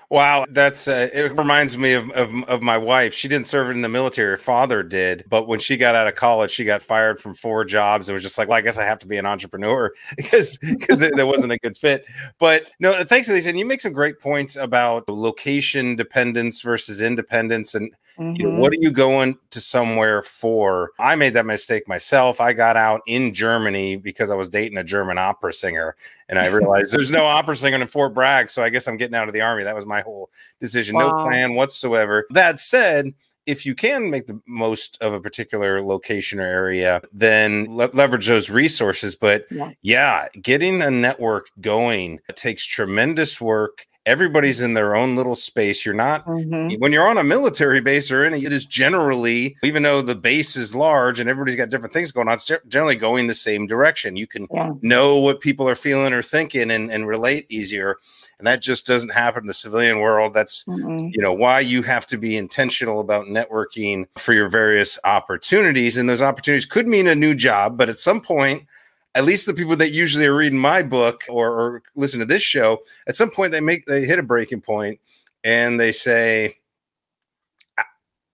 Wow, 0.08 0.46
that's 0.50 0.88
uh, 0.88 1.08
it 1.12 1.38
reminds 1.38 1.78
me 1.78 1.92
of, 1.92 2.10
of, 2.10 2.34
of 2.48 2.62
my 2.62 2.76
wife. 2.76 3.14
She 3.14 3.28
didn't 3.28 3.46
serve 3.46 3.70
in 3.70 3.80
the 3.80 3.88
military. 3.88 4.30
Her 4.30 4.36
father 4.36 4.82
did, 4.82 5.24
but 5.28 5.46
when 5.46 5.60
she 5.60 5.76
got 5.76 5.94
out 5.94 6.08
of 6.08 6.16
college, 6.16 6.50
she 6.50 6.64
got 6.64 6.82
fired 6.82 7.20
from 7.20 7.32
four 7.34 7.64
jobs. 7.64 8.08
It 8.08 8.12
was 8.12 8.22
just 8.24 8.36
like, 8.36 8.48
well, 8.48 8.58
I 8.58 8.60
guess 8.60 8.76
I 8.76 8.84
have 8.84 8.98
to 9.00 9.06
be 9.06 9.18
an 9.18 9.26
entrepreneur 9.26 9.92
because 10.16 10.58
because 10.58 10.98
there 10.98 11.26
wasn't 11.26 11.52
a 11.52 11.58
good 11.58 11.76
fit. 11.76 12.06
But 12.40 12.64
no, 12.80 13.04
thanks, 13.04 13.28
Lisa. 13.28 13.50
And 13.50 13.58
you 13.58 13.64
make 13.64 13.80
some 13.80 13.92
great 13.92 14.18
points 14.18 14.56
about 14.56 15.08
location 15.08 15.94
dependence 15.94 16.60
versus 16.60 17.00
independence, 17.00 17.76
and 17.76 17.94
Mm-hmm. 18.20 18.36
You 18.36 18.42
know, 18.42 18.50
mm-hmm. 18.50 18.60
what 18.60 18.72
are 18.72 18.78
you 18.80 18.90
going 18.90 19.38
to 19.50 19.60
somewhere 19.60 20.20
for? 20.20 20.90
I 20.98 21.16
made 21.16 21.32
that 21.34 21.46
mistake 21.46 21.88
myself. 21.88 22.38
I 22.40 22.52
got 22.52 22.76
out 22.76 23.00
in 23.06 23.32
Germany 23.32 23.96
because 23.96 24.30
I 24.30 24.34
was 24.34 24.50
dating 24.50 24.76
a 24.76 24.84
German 24.84 25.16
opera 25.16 25.52
singer, 25.54 25.96
and 26.28 26.38
I 26.38 26.46
realized 26.48 26.92
there's 26.92 27.10
no 27.10 27.24
opera 27.24 27.56
singer 27.56 27.80
in 27.80 27.86
Fort 27.86 28.12
Bragg, 28.12 28.50
so 28.50 28.62
I 28.62 28.68
guess 28.68 28.86
I'm 28.86 28.98
getting 28.98 29.14
out 29.14 29.28
of 29.28 29.34
the 29.34 29.40
army. 29.40 29.64
That 29.64 29.74
was 29.74 29.86
my 29.86 30.02
whole 30.02 30.30
decision. 30.58 30.96
Wow. 30.96 31.08
No 31.08 31.24
plan 31.24 31.54
whatsoever. 31.54 32.26
That 32.30 32.60
said, 32.60 33.14
if 33.46 33.64
you 33.64 33.74
can 33.74 34.10
make 34.10 34.26
the 34.26 34.38
most 34.46 34.98
of 35.00 35.14
a 35.14 35.20
particular 35.20 35.82
location 35.82 36.40
or 36.40 36.44
area, 36.44 37.00
then 37.12 37.66
le- 37.70 37.90
leverage 37.94 38.26
those 38.26 38.50
resources. 38.50 39.16
But 39.16 39.46
yeah. 39.50 39.70
yeah, 39.80 40.28
getting 40.42 40.82
a 40.82 40.90
network 40.90 41.48
going 41.60 42.20
takes 42.34 42.66
tremendous 42.66 43.40
work 43.40 43.86
everybody's 44.06 44.60
in 44.60 44.74
their 44.74 44.96
own 44.96 45.14
little 45.16 45.34
space. 45.34 45.84
You're 45.84 45.94
not 45.94 46.26
mm-hmm. 46.26 46.80
when 46.80 46.92
you're 46.92 47.08
on 47.08 47.18
a 47.18 47.24
military 47.24 47.80
base 47.80 48.10
or 48.10 48.24
any, 48.24 48.44
it 48.44 48.52
is 48.52 48.64
generally, 48.64 49.56
even 49.62 49.82
though 49.82 50.02
the 50.02 50.14
base 50.14 50.56
is 50.56 50.74
large 50.74 51.20
and 51.20 51.28
everybody's 51.28 51.56
got 51.56 51.70
different 51.70 51.92
things 51.92 52.12
going 52.12 52.28
on, 52.28 52.34
it's 52.34 52.50
generally 52.68 52.96
going 52.96 53.26
the 53.26 53.34
same 53.34 53.66
direction. 53.66 54.16
You 54.16 54.26
can 54.26 54.46
yeah. 54.52 54.72
know 54.82 55.18
what 55.18 55.40
people 55.40 55.68
are 55.68 55.74
feeling 55.74 56.12
or 56.12 56.22
thinking 56.22 56.70
and, 56.70 56.90
and 56.90 57.06
relate 57.06 57.46
easier. 57.50 57.96
And 58.38 58.46
that 58.46 58.62
just 58.62 58.86
doesn't 58.86 59.10
happen 59.10 59.42
in 59.42 59.46
the 59.46 59.54
civilian 59.54 60.00
world. 60.00 60.32
That's 60.32 60.64
mm-hmm. 60.64 61.08
you 61.12 61.22
know 61.22 61.32
why 61.32 61.60
you 61.60 61.82
have 61.82 62.06
to 62.06 62.16
be 62.16 62.36
intentional 62.36 63.00
about 63.00 63.26
networking 63.26 64.06
for 64.16 64.32
your 64.32 64.48
various 64.48 64.98
opportunities. 65.04 65.96
And 65.96 66.08
those 66.08 66.22
opportunities 66.22 66.64
could 66.64 66.88
mean 66.88 67.06
a 67.06 67.14
new 67.14 67.34
job, 67.34 67.76
but 67.76 67.90
at 67.90 67.98
some 67.98 68.20
point 68.20 68.66
at 69.14 69.24
least 69.24 69.46
the 69.46 69.54
people 69.54 69.76
that 69.76 69.90
usually 69.90 70.26
are 70.26 70.36
reading 70.36 70.58
my 70.58 70.82
book 70.82 71.22
or, 71.28 71.48
or 71.50 71.82
listen 71.96 72.20
to 72.20 72.26
this 72.26 72.42
show, 72.42 72.78
at 73.08 73.16
some 73.16 73.30
point 73.30 73.52
they 73.52 73.60
make 73.60 73.86
they 73.86 74.04
hit 74.04 74.18
a 74.18 74.22
breaking 74.22 74.60
point 74.60 75.00
and 75.42 75.80
they 75.80 75.92
say, 75.92 76.58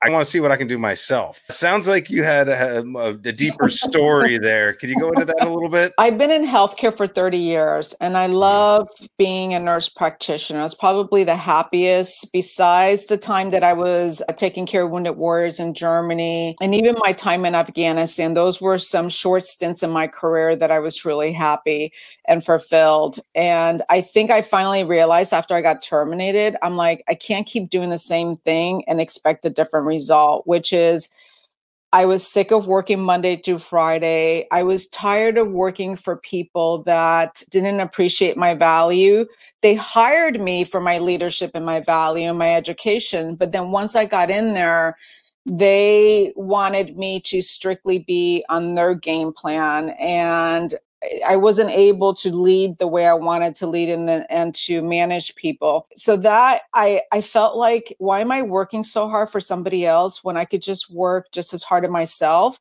I 0.02 0.10
want 0.10 0.24
to 0.24 0.30
see 0.30 0.40
what 0.40 0.52
I 0.52 0.56
can 0.56 0.66
do 0.66 0.76
myself. 0.76 1.42
Sounds 1.48 1.88
like 1.88 2.10
you 2.10 2.22
had 2.22 2.50
a, 2.50 2.80
um, 2.80 2.96
a, 2.96 3.08
a, 3.08 3.32
deeper 3.32 3.68
story 3.70 4.36
there. 4.36 4.74
Could 4.74 4.90
you 4.90 5.00
go 5.00 5.08
into 5.08 5.24
that 5.24 5.42
a 5.42 5.48
little 5.48 5.70
bit? 5.70 5.94
I've 5.98 6.18
been 6.18 6.30
in 6.30 6.46
healthcare 6.46 6.94
for 6.94 7.06
30 7.06 7.38
years 7.38 7.94
and 7.94 8.16
I 8.16 8.28
mm. 8.28 8.34
love 8.34 8.88
being 9.16 9.54
a 9.54 9.58
nurse 9.58 9.88
practitioner. 9.88 10.62
It's 10.64 10.74
probably 10.74 11.24
the 11.24 11.36
happiest, 11.36 12.30
besides 12.30 13.06
the 13.06 13.16
time 13.16 13.50
that 13.52 13.64
I 13.64 13.72
was 13.72 14.22
uh, 14.28 14.34
taking 14.34 14.66
care 14.66 14.84
of 14.84 14.90
wounded 14.90 15.16
warriors 15.16 15.58
in 15.58 15.72
Germany 15.72 16.56
and 16.60 16.74
even 16.74 16.94
my 16.98 17.12
time 17.12 17.46
in 17.46 17.54
Afghanistan. 17.54 18.34
Those 18.34 18.60
were 18.60 18.76
some 18.76 19.08
short 19.08 19.44
stints 19.44 19.82
in 19.82 19.90
my 19.90 20.08
career 20.08 20.54
that 20.56 20.70
I 20.70 20.78
was 20.78 20.94
truly 20.94 21.32
happy 21.32 21.90
and 22.28 22.44
fulfilled. 22.44 23.18
And 23.34 23.82
I 23.88 24.02
think 24.02 24.30
I 24.30 24.42
finally 24.42 24.84
realized 24.84 25.32
after 25.32 25.54
I 25.54 25.62
got 25.62 25.80
terminated, 25.80 26.56
I'm 26.62 26.76
like, 26.76 27.02
I 27.08 27.14
can't 27.14 27.46
keep 27.46 27.70
doing 27.70 27.88
the 27.88 27.98
same 27.98 28.36
thing 28.36 28.84
and 28.86 29.00
expect 29.00 29.46
a 29.46 29.50
different 29.50 29.86
result, 29.86 29.95
which 30.46 30.72
is 30.72 31.08
I 31.92 32.04
was 32.04 32.26
sick 32.26 32.50
of 32.50 32.66
working 32.66 33.00
Monday 33.00 33.36
through 33.36 33.60
Friday. 33.60 34.46
I 34.50 34.64
was 34.64 34.88
tired 34.88 35.38
of 35.38 35.48
working 35.48 35.96
for 35.96 36.16
people 36.16 36.82
that 36.82 37.42
didn't 37.50 37.80
appreciate 37.80 38.36
my 38.36 38.54
value. 38.54 39.24
They 39.62 39.76
hired 39.76 40.40
me 40.40 40.64
for 40.64 40.80
my 40.80 40.98
leadership 40.98 41.52
and 41.54 41.64
my 41.64 41.80
value 41.80 42.28
and 42.28 42.38
my 42.38 42.54
education. 42.54 43.34
But 43.36 43.52
then 43.52 43.70
once 43.70 43.96
I 43.96 44.04
got 44.04 44.30
in 44.30 44.52
there, 44.52 44.98
they 45.46 46.32
wanted 46.36 46.98
me 46.98 47.20
to 47.20 47.40
strictly 47.40 48.00
be 48.00 48.44
on 48.48 48.74
their 48.74 48.94
game 48.94 49.32
plan. 49.32 49.90
And 49.98 50.74
I 51.26 51.36
wasn't 51.36 51.70
able 51.70 52.14
to 52.14 52.34
lead 52.34 52.78
the 52.78 52.86
way 52.86 53.06
I 53.06 53.14
wanted 53.14 53.54
to 53.56 53.66
lead 53.66 53.88
and 53.88 54.08
then 54.08 54.26
and 54.28 54.54
to 54.56 54.82
manage 54.82 55.34
people. 55.36 55.86
So 55.96 56.16
that 56.18 56.62
I 56.74 57.02
I 57.12 57.20
felt 57.20 57.56
like 57.56 57.94
why 57.98 58.20
am 58.20 58.32
I 58.32 58.42
working 58.42 58.84
so 58.84 59.08
hard 59.08 59.30
for 59.30 59.40
somebody 59.40 59.86
else 59.86 60.24
when 60.24 60.36
I 60.36 60.44
could 60.44 60.62
just 60.62 60.90
work 60.90 61.30
just 61.32 61.52
as 61.54 61.62
hard 61.62 61.84
on 61.84 61.92
myself? 61.92 62.58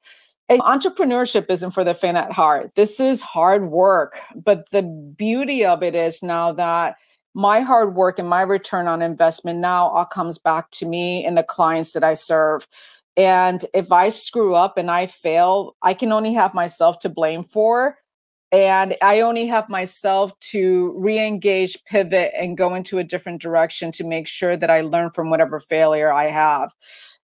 And 0.48 0.62
entrepreneurship 0.62 1.50
isn't 1.50 1.72
for 1.72 1.84
the 1.84 1.96
faint 1.96 2.18
at 2.18 2.32
heart. 2.32 2.76
This 2.76 3.00
is 3.00 3.22
hard 3.22 3.72
work, 3.72 4.20
but 4.36 4.70
the 4.70 4.84
beauty 4.84 5.66
of 5.66 5.82
it 5.82 5.96
is 5.96 6.22
now 6.22 6.52
that 6.54 6.98
my 7.34 7.62
hard 7.62 7.96
work 7.96 8.20
and 8.20 8.30
my 8.30 8.44
return 8.44 8.88
on 8.88 9.02
investment 9.02 9.60
now 9.60 9.88
all 9.88 10.06
comes 10.06 10.38
back 10.38 10.70
to 10.72 10.86
me 10.86 11.26
and 11.26 11.38
the 11.38 11.44
clients 11.44 11.94
that 11.94 12.04
I 12.04 12.14
serve. 12.14 12.68
And 13.18 13.66
if 13.74 13.92
I 13.92 14.10
screw 14.10 14.56
up 14.56 14.78
and 14.78 14.92
I 14.92 15.08
fail, 15.08 15.76
I 15.82 15.94
can 15.94 16.12
only 16.12 16.34
have 16.34 16.54
myself 16.54 17.00
to 17.00 17.10
blame 17.10 17.44
for 17.44 17.98
and 18.52 18.96
I 19.02 19.22
only 19.22 19.48
have 19.48 19.70
myself 19.70 20.38
to 20.52 20.94
re-engage, 20.98 21.84
pivot, 21.86 22.32
and 22.38 22.58
go 22.58 22.76
into 22.76 22.98
a 22.98 23.04
different 23.04 23.42
direction 23.42 23.92
to 23.94 24.04
make 24.04 24.28
sure 24.28 24.56
that 24.56 24.70
I 24.70 24.82
learn 24.82 25.12
from 25.12 25.30
whatever 25.30 25.60
failure 25.60 26.14
I 26.14 26.26
have. 26.26 26.74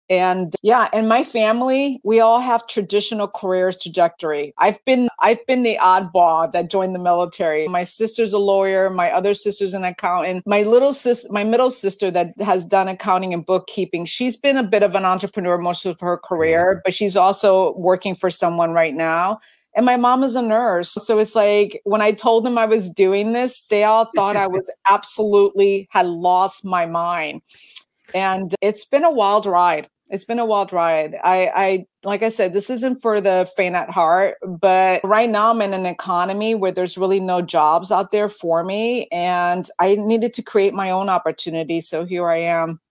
And 0.09 0.53
yeah, 0.61 0.89
and 0.91 1.07
my 1.07 1.23
family, 1.23 2.01
we 2.03 2.19
all 2.19 2.41
have 2.41 2.67
traditional 2.67 3.29
careers 3.29 3.81
trajectory. 3.81 4.53
I've 4.57 4.83
been 4.83 5.07
I've 5.21 5.45
been 5.45 5.63
the 5.63 5.77
oddball 5.81 6.51
that 6.51 6.69
joined 6.69 6.93
the 6.93 6.99
military. 6.99 7.65
My 7.69 7.83
sister's 7.83 8.33
a 8.33 8.37
lawyer, 8.37 8.89
my 8.89 9.09
other 9.09 9.33
sister's 9.33 9.73
an 9.73 9.85
accountant. 9.85 10.45
My 10.45 10.63
little 10.63 10.91
sis 10.91 11.31
my 11.31 11.45
middle 11.45 11.71
sister 11.71 12.11
that 12.11 12.33
has 12.41 12.65
done 12.65 12.89
accounting 12.89 13.33
and 13.33 13.45
bookkeeping, 13.45 14.03
she's 14.03 14.35
been 14.35 14.57
a 14.57 14.63
bit 14.63 14.83
of 14.83 14.95
an 14.95 15.05
entrepreneur 15.05 15.57
most 15.57 15.85
of 15.85 15.97
her 16.01 16.17
career, 16.17 16.81
but 16.83 16.93
she's 16.93 17.15
also 17.15 17.73
working 17.77 18.13
for 18.13 18.29
someone 18.29 18.73
right 18.73 18.93
now 18.93 19.39
and 19.75 19.85
my 19.85 19.95
mom 19.95 20.23
is 20.23 20.35
a 20.35 20.41
nurse. 20.41 20.91
So 20.91 21.19
it's 21.19 21.35
like 21.35 21.81
when 21.85 22.01
I 22.01 22.11
told 22.11 22.45
them 22.45 22.57
I 22.57 22.65
was 22.65 22.89
doing 22.89 23.31
this, 23.31 23.61
they 23.69 23.83
all 23.83 24.09
thought 24.15 24.35
I 24.35 24.47
was 24.47 24.69
absolutely 24.89 25.87
had 25.91 26.07
lost 26.07 26.65
my 26.65 26.85
mind. 26.85 27.41
And 28.13 28.53
it's 28.61 28.85
been 28.85 29.05
a 29.05 29.11
wild 29.11 29.45
ride. 29.45 29.87
It's 30.09 30.25
been 30.25 30.39
a 30.39 30.45
wild 30.45 30.73
ride. 30.73 31.15
I, 31.23 31.51
I, 31.55 31.85
like 32.03 32.21
I 32.21 32.27
said, 32.27 32.51
this 32.51 32.69
isn't 32.69 33.01
for 33.01 33.21
the 33.21 33.49
faint 33.55 33.75
at 33.75 33.89
heart, 33.89 34.35
but 34.45 34.99
right 35.05 35.29
now 35.29 35.49
I'm 35.49 35.61
in 35.61 35.73
an 35.73 35.85
economy 35.85 36.53
where 36.53 36.73
there's 36.73 36.97
really 36.97 37.21
no 37.21 37.41
jobs 37.41 37.93
out 37.93 38.11
there 38.11 38.27
for 38.27 38.61
me. 38.65 39.07
And 39.13 39.69
I 39.79 39.95
needed 39.95 40.33
to 40.33 40.43
create 40.43 40.73
my 40.73 40.91
own 40.91 41.07
opportunity. 41.07 41.79
So 41.79 42.03
here 42.03 42.27
I 42.27 42.37
am. 42.37 42.81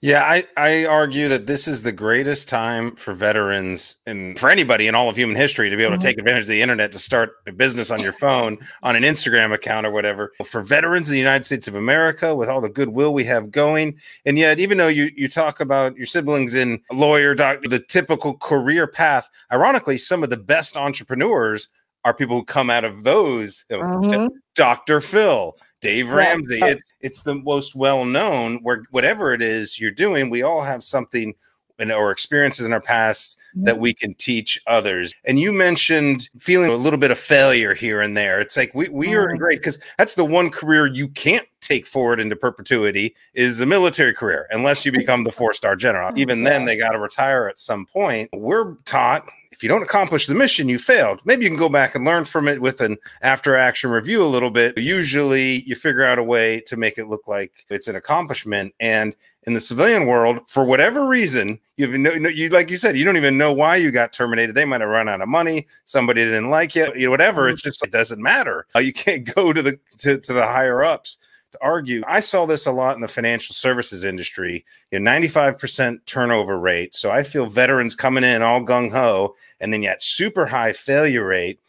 Yeah, 0.00 0.22
I, 0.22 0.44
I 0.56 0.84
argue 0.84 1.28
that 1.28 1.46
this 1.46 1.66
is 1.66 1.82
the 1.82 1.92
greatest 1.92 2.48
time 2.48 2.94
for 2.96 3.14
veterans 3.14 3.96
and 4.06 4.38
for 4.38 4.50
anybody 4.50 4.86
in 4.86 4.94
all 4.94 5.08
of 5.08 5.16
human 5.16 5.36
history 5.36 5.70
to 5.70 5.76
be 5.76 5.82
able 5.82 5.92
mm-hmm. 5.92 6.02
to 6.02 6.06
take 6.06 6.18
advantage 6.18 6.42
of 6.42 6.48
the 6.48 6.60
internet 6.60 6.92
to 6.92 6.98
start 6.98 7.36
a 7.46 7.52
business 7.52 7.90
on 7.90 8.00
your 8.00 8.12
phone, 8.12 8.58
on 8.82 8.96
an 8.96 9.02
Instagram 9.02 9.54
account 9.54 9.86
or 9.86 9.90
whatever. 9.90 10.32
For 10.44 10.60
veterans 10.62 11.08
in 11.08 11.12
the 11.12 11.18
United 11.18 11.44
States 11.44 11.66
of 11.66 11.74
America, 11.74 12.34
with 12.34 12.48
all 12.48 12.60
the 12.60 12.68
goodwill 12.68 13.14
we 13.14 13.24
have 13.24 13.50
going. 13.50 13.98
And 14.26 14.38
yet, 14.38 14.60
even 14.60 14.76
though 14.76 14.88
you, 14.88 15.10
you 15.16 15.28
talk 15.28 15.60
about 15.60 15.96
your 15.96 16.06
siblings 16.06 16.54
in 16.54 16.82
lawyer, 16.92 17.34
doctor, 17.34 17.68
the 17.68 17.80
typical 17.80 18.34
career 18.34 18.86
path, 18.86 19.30
ironically, 19.50 19.96
some 19.96 20.22
of 20.22 20.30
the 20.30 20.36
best 20.36 20.76
entrepreneurs 20.76 21.68
are 22.04 22.12
people 22.12 22.36
who 22.36 22.44
come 22.44 22.68
out 22.68 22.84
of 22.84 23.04
those. 23.04 23.64
Mm-hmm. 23.70 24.26
Dr. 24.54 25.00
Phil, 25.00 25.56
Dave 25.84 26.10
Ramsey. 26.10 26.60
Right. 26.62 26.76
It's 26.76 26.94
it's 27.00 27.22
the 27.22 27.34
most 27.34 27.76
well 27.76 28.06
known. 28.06 28.56
Where 28.62 28.84
whatever 28.90 29.34
it 29.34 29.42
is 29.42 29.78
you're 29.78 29.90
doing, 29.90 30.30
we 30.30 30.42
all 30.42 30.62
have 30.62 30.82
something 30.82 31.34
in, 31.78 31.90
or 31.90 32.10
experiences 32.10 32.66
in 32.66 32.72
our 32.72 32.80
past 32.80 33.38
mm-hmm. 33.50 33.64
that 33.64 33.78
we 33.78 33.92
can 33.92 34.14
teach 34.14 34.58
others. 34.66 35.14
And 35.26 35.38
you 35.38 35.52
mentioned 35.52 36.30
feeling 36.38 36.70
a 36.70 36.76
little 36.76 36.98
bit 36.98 37.10
of 37.10 37.18
failure 37.18 37.74
here 37.74 38.00
and 38.00 38.16
there. 38.16 38.40
It's 38.40 38.56
like 38.56 38.74
we 38.74 38.88
we 38.88 39.08
mm-hmm. 39.08 39.18
are 39.18 39.36
great 39.36 39.58
because 39.60 39.78
that's 39.98 40.14
the 40.14 40.24
one 40.24 40.50
career 40.50 40.86
you 40.86 41.08
can't 41.08 41.46
take 41.60 41.86
forward 41.86 42.20
into 42.20 42.36
perpetuity 42.36 43.14
is 43.34 43.60
a 43.60 43.66
military 43.66 44.12
career, 44.12 44.46
unless 44.50 44.84
you 44.84 44.92
become 44.92 45.24
the 45.24 45.32
four 45.32 45.52
star 45.52 45.76
general. 45.76 46.10
Even 46.16 46.44
then, 46.44 46.64
they 46.64 46.76
got 46.76 46.90
to 46.90 46.98
retire 46.98 47.48
at 47.48 47.58
some 47.58 47.86
point. 47.86 48.30
We're 48.32 48.74
taught 48.84 49.28
if 49.54 49.62
you 49.62 49.68
don't 49.68 49.82
accomplish 49.82 50.26
the 50.26 50.34
mission, 50.34 50.68
you 50.68 50.78
failed. 50.78 51.20
Maybe 51.24 51.44
you 51.44 51.50
can 51.50 51.58
go 51.58 51.68
back 51.68 51.94
and 51.94 52.04
learn 52.04 52.24
from 52.24 52.48
it 52.48 52.60
with 52.60 52.80
an 52.80 52.98
after 53.22 53.56
action 53.56 53.88
review 53.88 54.20
a 54.22 54.26
little 54.26 54.50
bit. 54.50 54.76
Usually, 54.76 55.62
you 55.62 55.76
figure 55.76 56.04
out 56.04 56.18
a 56.18 56.24
way 56.24 56.60
to 56.66 56.76
make 56.76 56.98
it 56.98 57.06
look 57.06 57.28
like 57.28 57.64
it's 57.70 57.86
an 57.86 57.94
accomplishment. 57.94 58.74
And 58.80 59.14
in 59.46 59.54
the 59.54 59.60
civilian 59.60 60.06
world, 60.06 60.40
for 60.48 60.64
whatever 60.64 61.06
reason, 61.06 61.60
you've 61.76 61.94
no, 61.94 62.10
you 62.28 62.48
like 62.48 62.68
you 62.68 62.76
said, 62.76 62.98
you 62.98 63.04
don't 63.04 63.16
even 63.16 63.38
know 63.38 63.52
why 63.52 63.76
you 63.76 63.92
got 63.92 64.12
terminated. 64.12 64.56
They 64.56 64.64
might 64.64 64.80
have 64.80 64.90
run 64.90 65.08
out 65.08 65.20
of 65.20 65.28
money. 65.28 65.68
Somebody 65.84 66.24
didn't 66.24 66.50
like 66.50 66.74
you, 66.74 66.92
you 66.96 67.06
know, 67.06 67.10
whatever. 67.10 67.48
It's 67.48 67.62
just 67.62 67.84
it 67.84 67.92
doesn't 67.92 68.20
matter. 68.20 68.66
Uh, 68.74 68.80
you 68.80 68.92
can't 68.92 69.24
go 69.34 69.52
to 69.52 69.62
the 69.62 69.78
to, 69.98 70.18
to 70.18 70.32
the 70.32 70.46
higher 70.46 70.82
ups 70.82 71.18
to 71.54 71.64
argue. 71.64 72.02
I 72.06 72.20
saw 72.20 72.46
this 72.46 72.66
a 72.66 72.72
lot 72.72 72.94
in 72.94 73.00
the 73.00 73.08
financial 73.08 73.54
services 73.54 74.04
industry. 74.04 74.64
You 74.90 75.00
know, 75.00 75.10
95% 75.10 76.04
turnover 76.04 76.58
rate. 76.58 76.94
So 76.94 77.10
I 77.10 77.22
feel 77.22 77.46
veterans 77.46 77.94
coming 77.94 78.24
in 78.24 78.42
all 78.42 78.62
gung 78.62 78.92
ho, 78.92 79.34
and 79.60 79.72
then 79.72 79.82
yet 79.82 80.02
super 80.02 80.46
high 80.46 80.72
failure 80.72 81.26
rate. 81.26 81.60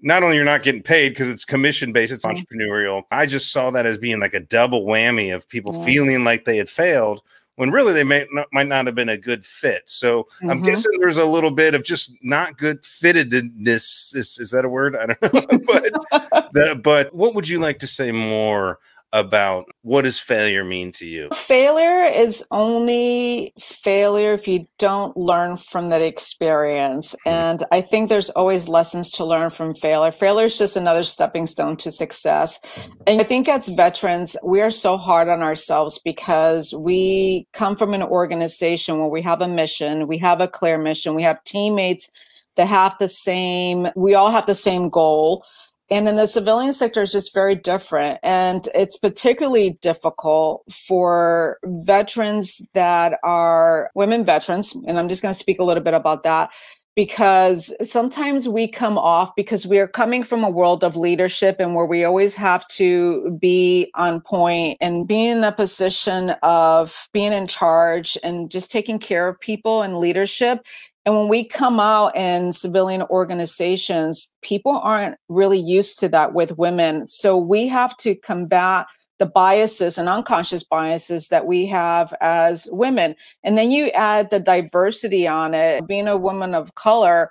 Not 0.00 0.22
only 0.22 0.36
you're 0.36 0.44
not 0.44 0.62
getting 0.62 0.82
paid 0.82 1.10
because 1.10 1.28
it's 1.28 1.44
commission 1.44 1.92
based, 1.92 2.12
it's 2.12 2.24
mm-hmm. 2.24 2.36
entrepreneurial. 2.36 3.02
I 3.10 3.26
just 3.26 3.52
saw 3.52 3.70
that 3.70 3.86
as 3.86 3.98
being 3.98 4.20
like 4.20 4.34
a 4.34 4.40
double 4.40 4.84
whammy 4.84 5.34
of 5.34 5.48
people 5.48 5.74
yeah. 5.74 5.84
feeling 5.84 6.24
like 6.24 6.44
they 6.44 6.56
had 6.56 6.68
failed 6.68 7.22
when 7.56 7.70
really 7.70 7.92
they 7.92 8.04
may 8.04 8.26
not, 8.32 8.48
might 8.52 8.66
not 8.66 8.86
have 8.86 8.94
been 8.94 9.08
a 9.08 9.16
good 9.18 9.44
fit. 9.44 9.88
So 9.88 10.24
mm-hmm. 10.24 10.50
I'm 10.50 10.62
guessing 10.62 10.92
there's 10.98 11.16
a 11.16 11.26
little 11.26 11.50
bit 11.50 11.74
of 11.74 11.84
just 11.84 12.16
not 12.22 12.56
good 12.56 12.82
fittedness. 12.82 14.16
Is, 14.16 14.38
is 14.38 14.50
that 14.50 14.64
a 14.64 14.68
word? 14.68 14.96
I 14.96 15.06
don't 15.06 15.22
know. 15.22 15.58
but, 15.66 16.52
the, 16.52 16.80
but 16.82 17.14
what 17.14 17.34
would 17.34 17.48
you 17.48 17.58
like 17.58 17.78
to 17.80 17.86
say 17.86 18.10
more 18.10 18.78
about 19.12 19.68
what 19.82 20.02
does 20.02 20.18
failure 20.18 20.64
mean 20.64 20.90
to 20.92 21.06
you? 21.06 21.28
Failure 21.30 22.04
is 22.04 22.44
only 22.50 23.52
failure 23.58 24.32
if 24.32 24.48
you 24.48 24.66
don't 24.78 25.16
learn 25.16 25.56
from 25.56 25.88
that 25.88 26.00
experience. 26.00 27.14
Mm-hmm. 27.26 27.28
And 27.28 27.64
I 27.70 27.82
think 27.82 28.08
there's 28.08 28.30
always 28.30 28.68
lessons 28.68 29.10
to 29.12 29.24
learn 29.24 29.50
from 29.50 29.74
failure. 29.74 30.12
Failure 30.12 30.46
is 30.46 30.58
just 30.58 30.76
another 30.76 31.04
stepping 31.04 31.46
stone 31.46 31.76
to 31.78 31.92
success. 31.92 32.58
Mm-hmm. 32.58 32.92
And 33.06 33.20
I 33.20 33.24
think 33.24 33.48
as 33.48 33.68
veterans, 33.68 34.36
we 34.42 34.62
are 34.62 34.70
so 34.70 34.96
hard 34.96 35.28
on 35.28 35.42
ourselves 35.42 35.98
because 35.98 36.74
we 36.74 37.46
come 37.52 37.76
from 37.76 37.92
an 37.94 38.02
organization 38.02 38.98
where 38.98 39.08
we 39.08 39.22
have 39.22 39.42
a 39.42 39.48
mission, 39.48 40.08
we 40.08 40.18
have 40.18 40.40
a 40.40 40.48
clear 40.48 40.78
mission, 40.78 41.14
we 41.14 41.22
have 41.22 41.42
teammates 41.44 42.10
that 42.56 42.68
have 42.68 42.96
the 42.98 43.08
same, 43.08 43.88
we 43.96 44.14
all 44.14 44.30
have 44.30 44.46
the 44.46 44.54
same 44.54 44.88
goal 44.88 45.44
and 45.92 46.06
then 46.06 46.16
the 46.16 46.26
civilian 46.26 46.72
sector 46.72 47.02
is 47.02 47.12
just 47.12 47.34
very 47.34 47.54
different. 47.54 48.18
And 48.22 48.66
it's 48.74 48.96
particularly 48.96 49.78
difficult 49.82 50.64
for 50.72 51.58
veterans 51.64 52.62
that 52.72 53.18
are 53.22 53.90
women 53.94 54.24
veterans. 54.24 54.74
And 54.86 54.98
I'm 54.98 55.10
just 55.10 55.20
going 55.20 55.34
to 55.34 55.38
speak 55.38 55.58
a 55.58 55.64
little 55.64 55.82
bit 55.82 55.92
about 55.92 56.22
that 56.22 56.50
because 56.96 57.74
sometimes 57.82 58.48
we 58.48 58.68
come 58.68 58.96
off 58.96 59.34
because 59.36 59.66
we 59.66 59.78
are 59.78 59.88
coming 59.88 60.22
from 60.22 60.42
a 60.44 60.50
world 60.50 60.82
of 60.82 60.96
leadership 60.96 61.56
and 61.58 61.74
where 61.74 61.86
we 61.86 62.04
always 62.04 62.34
have 62.36 62.66
to 62.68 63.36
be 63.38 63.90
on 63.94 64.22
point 64.22 64.78
and 64.80 65.06
be 65.06 65.26
in 65.26 65.44
a 65.44 65.52
position 65.52 66.30
of 66.42 67.08
being 67.12 67.34
in 67.34 67.46
charge 67.46 68.16
and 68.24 68.50
just 68.50 68.70
taking 68.70 68.98
care 68.98 69.28
of 69.28 69.38
people 69.40 69.82
and 69.82 69.98
leadership 69.98 70.64
and 71.04 71.16
when 71.16 71.28
we 71.28 71.44
come 71.44 71.80
out 71.80 72.16
in 72.16 72.52
civilian 72.52 73.02
organizations, 73.02 74.30
people 74.42 74.72
aren't 74.72 75.16
really 75.28 75.58
used 75.58 75.98
to 76.00 76.08
that 76.10 76.32
with 76.32 76.58
women. 76.58 77.06
So 77.08 77.36
we 77.36 77.66
have 77.68 77.96
to 77.98 78.14
combat 78.14 78.86
the 79.18 79.26
biases 79.26 79.98
and 79.98 80.08
unconscious 80.08 80.64
biases 80.64 81.28
that 81.28 81.46
we 81.46 81.66
have 81.66 82.14
as 82.20 82.68
women. 82.70 83.14
And 83.42 83.58
then 83.58 83.70
you 83.70 83.88
add 83.90 84.30
the 84.30 84.40
diversity 84.40 85.26
on 85.26 85.54
it, 85.54 85.86
being 85.86 86.08
a 86.08 86.16
woman 86.16 86.54
of 86.54 86.74
color, 86.74 87.30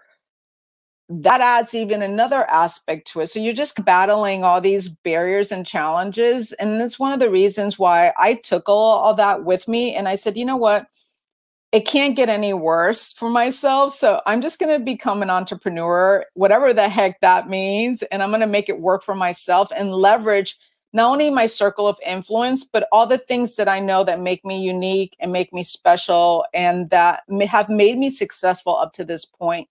that 1.10 1.42
adds 1.42 1.74
even 1.74 2.02
another 2.02 2.50
aspect 2.50 3.08
to 3.08 3.20
it. 3.20 3.28
So 3.28 3.40
you're 3.40 3.52
just 3.52 3.84
battling 3.84 4.46
all 4.46 4.62
these 4.62 4.88
barriers 4.88 5.52
and 5.52 5.66
challenges. 5.66 6.54
And 6.54 6.82
it's 6.82 6.98
one 6.98 7.12
of 7.12 7.20
the 7.20 7.30
reasons 7.30 7.78
why 7.78 8.14
I 8.18 8.36
took 8.36 8.70
all, 8.70 9.00
all 9.00 9.14
that 9.16 9.44
with 9.44 9.68
me. 9.68 9.94
And 9.94 10.08
I 10.08 10.16
said, 10.16 10.38
you 10.38 10.46
know 10.46 10.56
what? 10.56 10.88
It 11.72 11.88
can't 11.88 12.18
get 12.18 12.30
any 12.30 12.54
worse 12.54 13.14
for 13.14 13.30
myself. 13.30 13.94
So 13.94 14.22
I'm 14.26 14.42
just 14.42 14.60
going 14.60 14.78
to 14.78 14.84
become 14.84 15.22
an 15.22 15.30
entrepreneur, 15.30 16.26
whatever 16.34 16.74
the 16.74 16.90
heck 16.90 17.22
that 17.22 17.50
means. 17.50 18.04
And 18.04 18.22
I'm 18.22 18.30
going 18.30 18.42
to 18.42 18.48
make 18.48 18.68
it 18.68 18.82
work 18.82 19.04
for 19.04 19.16
myself 19.16 19.72
and 19.76 19.94
leverage 19.94 20.58
not 20.94 21.10
only 21.10 21.30
my 21.30 21.46
circle 21.46 21.88
of 21.88 21.98
influence, 22.06 22.66
but 22.66 22.88
all 22.92 23.08
the 23.08 23.18
things 23.18 23.56
that 23.56 23.70
I 23.70 23.80
know 23.80 24.04
that 24.04 24.20
make 24.20 24.44
me 24.44 24.62
unique 24.62 25.16
and 25.20 25.32
make 25.32 25.54
me 25.54 25.64
special 25.64 26.46
and 26.54 26.90
that 26.90 27.24
have 27.48 27.70
made 27.70 27.98
me 27.98 28.10
successful 28.10 28.76
up 28.76 28.92
to 28.94 29.06
this 29.06 29.24
point. 29.24 29.70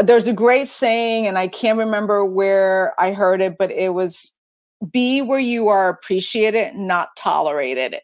There's 0.00 0.28
a 0.28 0.32
great 0.32 0.68
saying, 0.68 1.26
and 1.26 1.36
I 1.36 1.48
can't 1.48 1.78
remember 1.78 2.24
where 2.24 2.94
I 3.00 3.12
heard 3.12 3.40
it, 3.40 3.58
but 3.58 3.72
it 3.72 3.94
was 3.94 4.32
be 4.92 5.22
where 5.22 5.40
you 5.40 5.68
are 5.68 5.88
appreciated, 5.88 6.76
not 6.76 7.16
tolerated. 7.16 7.96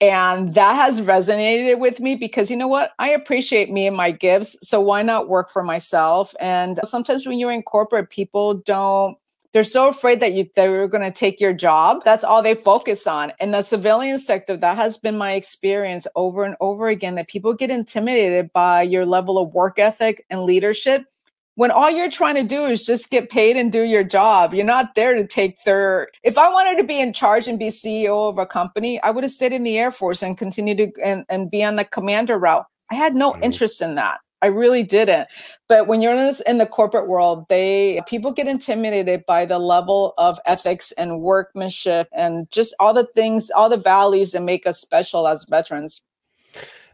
And 0.00 0.54
that 0.54 0.76
has 0.76 1.00
resonated 1.00 1.78
with 1.78 2.00
me 2.00 2.14
because 2.14 2.50
you 2.50 2.56
know 2.56 2.68
what? 2.68 2.92
I 2.98 3.10
appreciate 3.10 3.70
me 3.70 3.86
and 3.86 3.96
my 3.96 4.10
gifts. 4.10 4.56
So 4.62 4.80
why 4.80 5.02
not 5.02 5.28
work 5.28 5.50
for 5.50 5.62
myself? 5.62 6.34
And 6.40 6.80
sometimes 6.84 7.26
when 7.26 7.38
you're 7.38 7.52
in 7.52 7.62
corporate, 7.62 8.08
people 8.08 8.54
don't, 8.54 9.18
they're 9.52 9.62
so 9.64 9.88
afraid 9.88 10.20
that 10.20 10.32
you, 10.32 10.48
they're 10.54 10.88
going 10.88 11.04
to 11.04 11.10
take 11.10 11.38
your 11.38 11.52
job. 11.52 12.02
That's 12.04 12.24
all 12.24 12.42
they 12.42 12.54
focus 12.54 13.06
on. 13.06 13.32
In 13.40 13.50
the 13.50 13.62
civilian 13.62 14.18
sector, 14.18 14.56
that 14.56 14.76
has 14.76 14.96
been 14.96 15.18
my 15.18 15.32
experience 15.32 16.06
over 16.16 16.44
and 16.44 16.56
over 16.60 16.88
again 16.88 17.16
that 17.16 17.28
people 17.28 17.52
get 17.52 17.70
intimidated 17.70 18.52
by 18.54 18.82
your 18.82 19.04
level 19.04 19.36
of 19.36 19.52
work 19.52 19.78
ethic 19.78 20.24
and 20.30 20.44
leadership 20.44 21.04
when 21.56 21.70
all 21.70 21.90
you're 21.90 22.10
trying 22.10 22.36
to 22.36 22.42
do 22.42 22.64
is 22.64 22.86
just 22.86 23.10
get 23.10 23.30
paid 23.30 23.56
and 23.56 23.72
do 23.72 23.82
your 23.82 24.04
job. 24.04 24.54
You're 24.54 24.64
not 24.64 24.94
there 24.94 25.14
to 25.14 25.26
take 25.26 25.58
third. 25.58 26.08
If 26.22 26.38
I 26.38 26.48
wanted 26.48 26.80
to 26.80 26.86
be 26.86 27.00
in 27.00 27.12
charge 27.12 27.48
and 27.48 27.58
be 27.58 27.68
CEO 27.68 28.28
of 28.28 28.38
a 28.38 28.46
company, 28.46 29.00
I 29.02 29.10
would 29.10 29.24
have 29.24 29.32
stayed 29.32 29.52
in 29.52 29.64
the 29.64 29.78
Air 29.78 29.90
Force 29.90 30.22
and 30.22 30.38
continued 30.38 30.78
to 30.78 31.02
and, 31.02 31.24
and 31.28 31.50
be 31.50 31.62
on 31.64 31.76
the 31.76 31.84
commander 31.84 32.38
route. 32.38 32.66
I 32.90 32.94
had 32.94 33.14
no 33.14 33.32
mm-hmm. 33.32 33.44
interest 33.44 33.82
in 33.82 33.94
that. 33.96 34.20
I 34.42 34.46
really 34.46 34.82
didn't. 34.82 35.28
But 35.68 35.86
when 35.86 36.00
you're 36.00 36.12
in, 36.12 36.18
this, 36.18 36.40
in 36.40 36.58
the 36.58 36.66
corporate 36.66 37.08
world, 37.08 37.44
they 37.48 38.00
people 38.06 38.32
get 38.32 38.48
intimidated 38.48 39.24
by 39.26 39.44
the 39.44 39.58
level 39.58 40.14
of 40.16 40.40
ethics 40.46 40.92
and 40.92 41.20
workmanship 41.20 42.08
and 42.12 42.50
just 42.50 42.74
all 42.80 42.94
the 42.94 43.04
things, 43.14 43.50
all 43.50 43.68
the 43.68 43.76
values 43.76 44.32
that 44.32 44.42
make 44.42 44.66
us 44.66 44.80
special 44.80 45.28
as 45.28 45.44
veterans. 45.44 46.02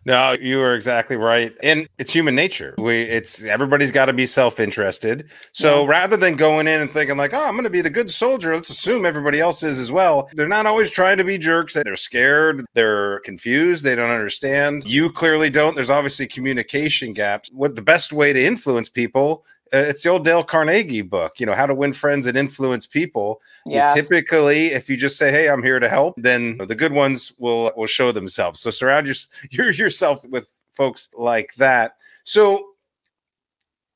No, 0.07 0.37
you 0.41 0.63
are 0.63 0.77
exactly 0.77 1.17
right. 1.17 1.53
And 1.65 1.89
it's 1.99 2.13
human 2.13 2.37
nature. 2.37 2.77
We 2.79 3.01
it's 3.01 3.43
everybody's 3.43 3.91
got 3.91 4.07
to 4.07 4.13
be 4.13 4.25
self-interested. 4.25 5.29
So 5.51 5.83
yeah. 5.83 5.91
rather 5.91 6.17
than 6.17 6.37
going 6.37 6.69
in 6.69 6.81
and 6.81 6.89
thinking 6.89 7.17
like, 7.17 7.35
"Oh, 7.35 7.43
I'm 7.43 7.55
going 7.55 7.65
to 7.65 7.71
be 7.71 7.81
the 7.81 7.91
good 7.91 8.09
soldier," 8.09 8.55
let's 8.55 8.71
assume 8.71 9.05
everybody 9.05 9.41
else 9.41 9.65
is 9.65 9.81
as 9.81 9.91
well. 9.91 10.31
They're 10.33 10.47
not 10.47 10.65
always 10.65 10.93
trying 10.93 11.19
to 11.19 11.25
be 11.25 11.39
jerks. 11.39 11.75
They're 11.75 11.97
scared, 11.97 12.65
they're 12.75 13.19
confused, 13.21 13.83
they 13.83 13.97
don't 13.97 14.11
understand. 14.11 14.85
You 14.87 15.11
clearly 15.11 15.51
don't. 15.51 15.75
There's 15.75 15.91
obviously 15.91 16.29
communication 16.29 17.13
gaps. 17.13 17.51
What 17.53 17.75
the 17.75 17.83
best 17.83 18.13
way 18.13 18.33
to 18.33 18.41
influence 18.41 18.89
people 18.89 19.45
Uh, 19.75 19.79
it's 19.79 20.03
the 20.03 20.11
old 20.11 20.25
Dale 20.25 20.45
Carnegie 20.45 21.03
book, 21.03 21.41
you 21.41 21.47
know, 21.47 21.55
how 21.55 21.67
to 21.67 21.75
win 21.75 21.93
friends 21.93 22.27
and 22.27 22.37
influence 22.37 22.87
people. 22.87 23.41
Yes. 23.65 23.95
typically, 23.95 24.69
if 24.69 24.89
you 24.89 24.97
just 24.97 25.17
say, 25.17 25.31
"Hey, 25.31 25.49
I'm 25.49 25.63
here 25.63 25.81
to 25.81 25.89
help," 25.89 26.15
then 26.17 26.59
the 26.59 26.75
good 26.75 26.93
ones 26.93 27.33
will 27.39 27.73
will 27.77 27.87
show 27.87 28.13
themselves. 28.13 28.61
So 28.61 28.71
surround 28.71 29.09
your, 29.51 29.71
yourself 29.71 30.27
with 30.29 30.49
folks 30.73 31.09
like 31.17 31.55
that. 31.57 31.97
So 32.23 32.65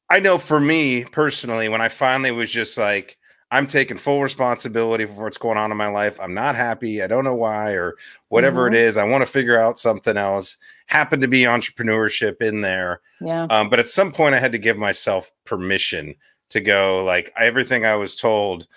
I 0.08 0.18
know 0.18 0.38
for 0.38 0.58
me 0.58 1.04
personally, 1.04 1.68
when 1.68 1.80
I 1.80 1.88
finally 1.88 2.32
was 2.32 2.50
just 2.50 2.76
like, 2.76 3.16
I'm 3.52 3.66
taking 3.66 3.96
full 3.96 4.22
responsibility 4.22 5.06
for 5.06 5.24
what's 5.24 5.38
going 5.38 5.58
on 5.58 5.72
in 5.72 5.76
my 5.76 5.88
life. 5.88 6.20
I'm 6.20 6.34
not 6.34 6.54
happy. 6.54 7.02
I 7.02 7.08
don't 7.08 7.24
know 7.24 7.34
why 7.34 7.72
or 7.72 7.96
whatever 8.28 8.66
mm-hmm. 8.66 8.74
it 8.74 8.80
is. 8.80 8.96
I 8.96 9.04
want 9.04 9.22
to 9.22 9.30
figure 9.30 9.60
out 9.60 9.78
something 9.78 10.16
else. 10.16 10.56
Happened 10.86 11.22
to 11.22 11.28
be 11.28 11.42
entrepreneurship 11.42 12.40
in 12.40 12.60
there. 12.60 13.00
Yeah. 13.20 13.44
Um, 13.50 13.68
but 13.68 13.80
at 13.80 13.88
some 13.88 14.12
point, 14.12 14.34
I 14.34 14.38
had 14.38 14.52
to 14.52 14.58
give 14.58 14.78
myself 14.78 15.32
permission 15.44 16.14
to 16.50 16.60
go 16.60 17.02
like 17.04 17.32
everything 17.36 17.84
I 17.84 17.96
was 17.96 18.14
told. 18.14 18.68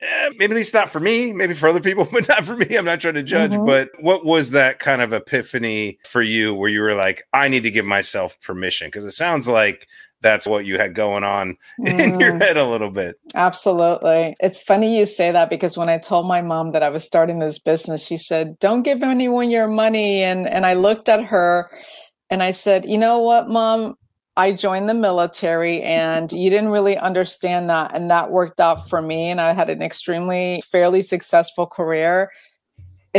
Eh, 0.00 0.30
maybe 0.36 0.52
at 0.52 0.56
least 0.56 0.74
not 0.74 0.90
for 0.90 1.00
me, 1.00 1.32
maybe 1.32 1.54
for 1.54 1.68
other 1.68 1.80
people, 1.80 2.08
but 2.12 2.28
not 2.28 2.44
for 2.44 2.56
me. 2.56 2.76
I'm 2.76 2.84
not 2.84 3.00
trying 3.00 3.14
to 3.14 3.22
judge. 3.22 3.52
Mm-hmm. 3.52 3.66
But 3.66 3.90
what 4.00 4.24
was 4.24 4.50
that 4.50 4.80
kind 4.80 5.00
of 5.00 5.12
epiphany 5.12 5.98
for 6.04 6.22
you 6.22 6.54
where 6.54 6.70
you 6.70 6.80
were 6.80 6.94
like, 6.94 7.22
I 7.32 7.46
need 7.46 7.62
to 7.64 7.70
give 7.70 7.86
myself 7.86 8.40
permission? 8.40 8.88
Because 8.88 9.04
it 9.04 9.12
sounds 9.12 9.46
like 9.46 9.86
that's 10.20 10.46
what 10.46 10.64
you 10.66 10.78
had 10.78 10.94
going 10.94 11.24
on 11.24 11.56
mm. 11.80 12.00
in 12.00 12.20
your 12.20 12.34
mm. 12.34 12.42
head 12.42 12.56
a 12.56 12.66
little 12.66 12.90
bit. 12.90 13.16
Absolutely. 13.34 14.36
It's 14.40 14.62
funny 14.62 14.98
you 14.98 15.06
say 15.06 15.30
that 15.30 15.50
because 15.50 15.76
when 15.76 15.88
I 15.88 15.98
told 15.98 16.26
my 16.26 16.42
mom 16.42 16.72
that 16.72 16.82
I 16.82 16.90
was 16.90 17.04
starting 17.04 17.38
this 17.38 17.58
business, 17.58 18.04
she 18.04 18.16
said, 18.16 18.58
"Don't 18.58 18.82
give 18.82 19.02
anyone 19.02 19.50
your 19.50 19.68
money." 19.68 20.22
And 20.22 20.48
and 20.48 20.66
I 20.66 20.74
looked 20.74 21.08
at 21.08 21.24
her 21.24 21.70
and 22.30 22.42
I 22.42 22.50
said, 22.50 22.84
"You 22.84 22.98
know 22.98 23.20
what, 23.20 23.48
mom? 23.48 23.96
I 24.36 24.52
joined 24.52 24.88
the 24.88 24.94
military 24.94 25.82
and 25.82 26.30
you 26.30 26.48
didn't 26.48 26.68
really 26.68 26.96
understand 26.96 27.68
that 27.70 27.90
and 27.92 28.08
that 28.12 28.30
worked 28.30 28.60
out 28.60 28.88
for 28.88 29.02
me 29.02 29.30
and 29.30 29.40
I 29.40 29.52
had 29.52 29.68
an 29.68 29.82
extremely 29.82 30.62
fairly 30.70 31.02
successful 31.02 31.66
career 31.66 32.30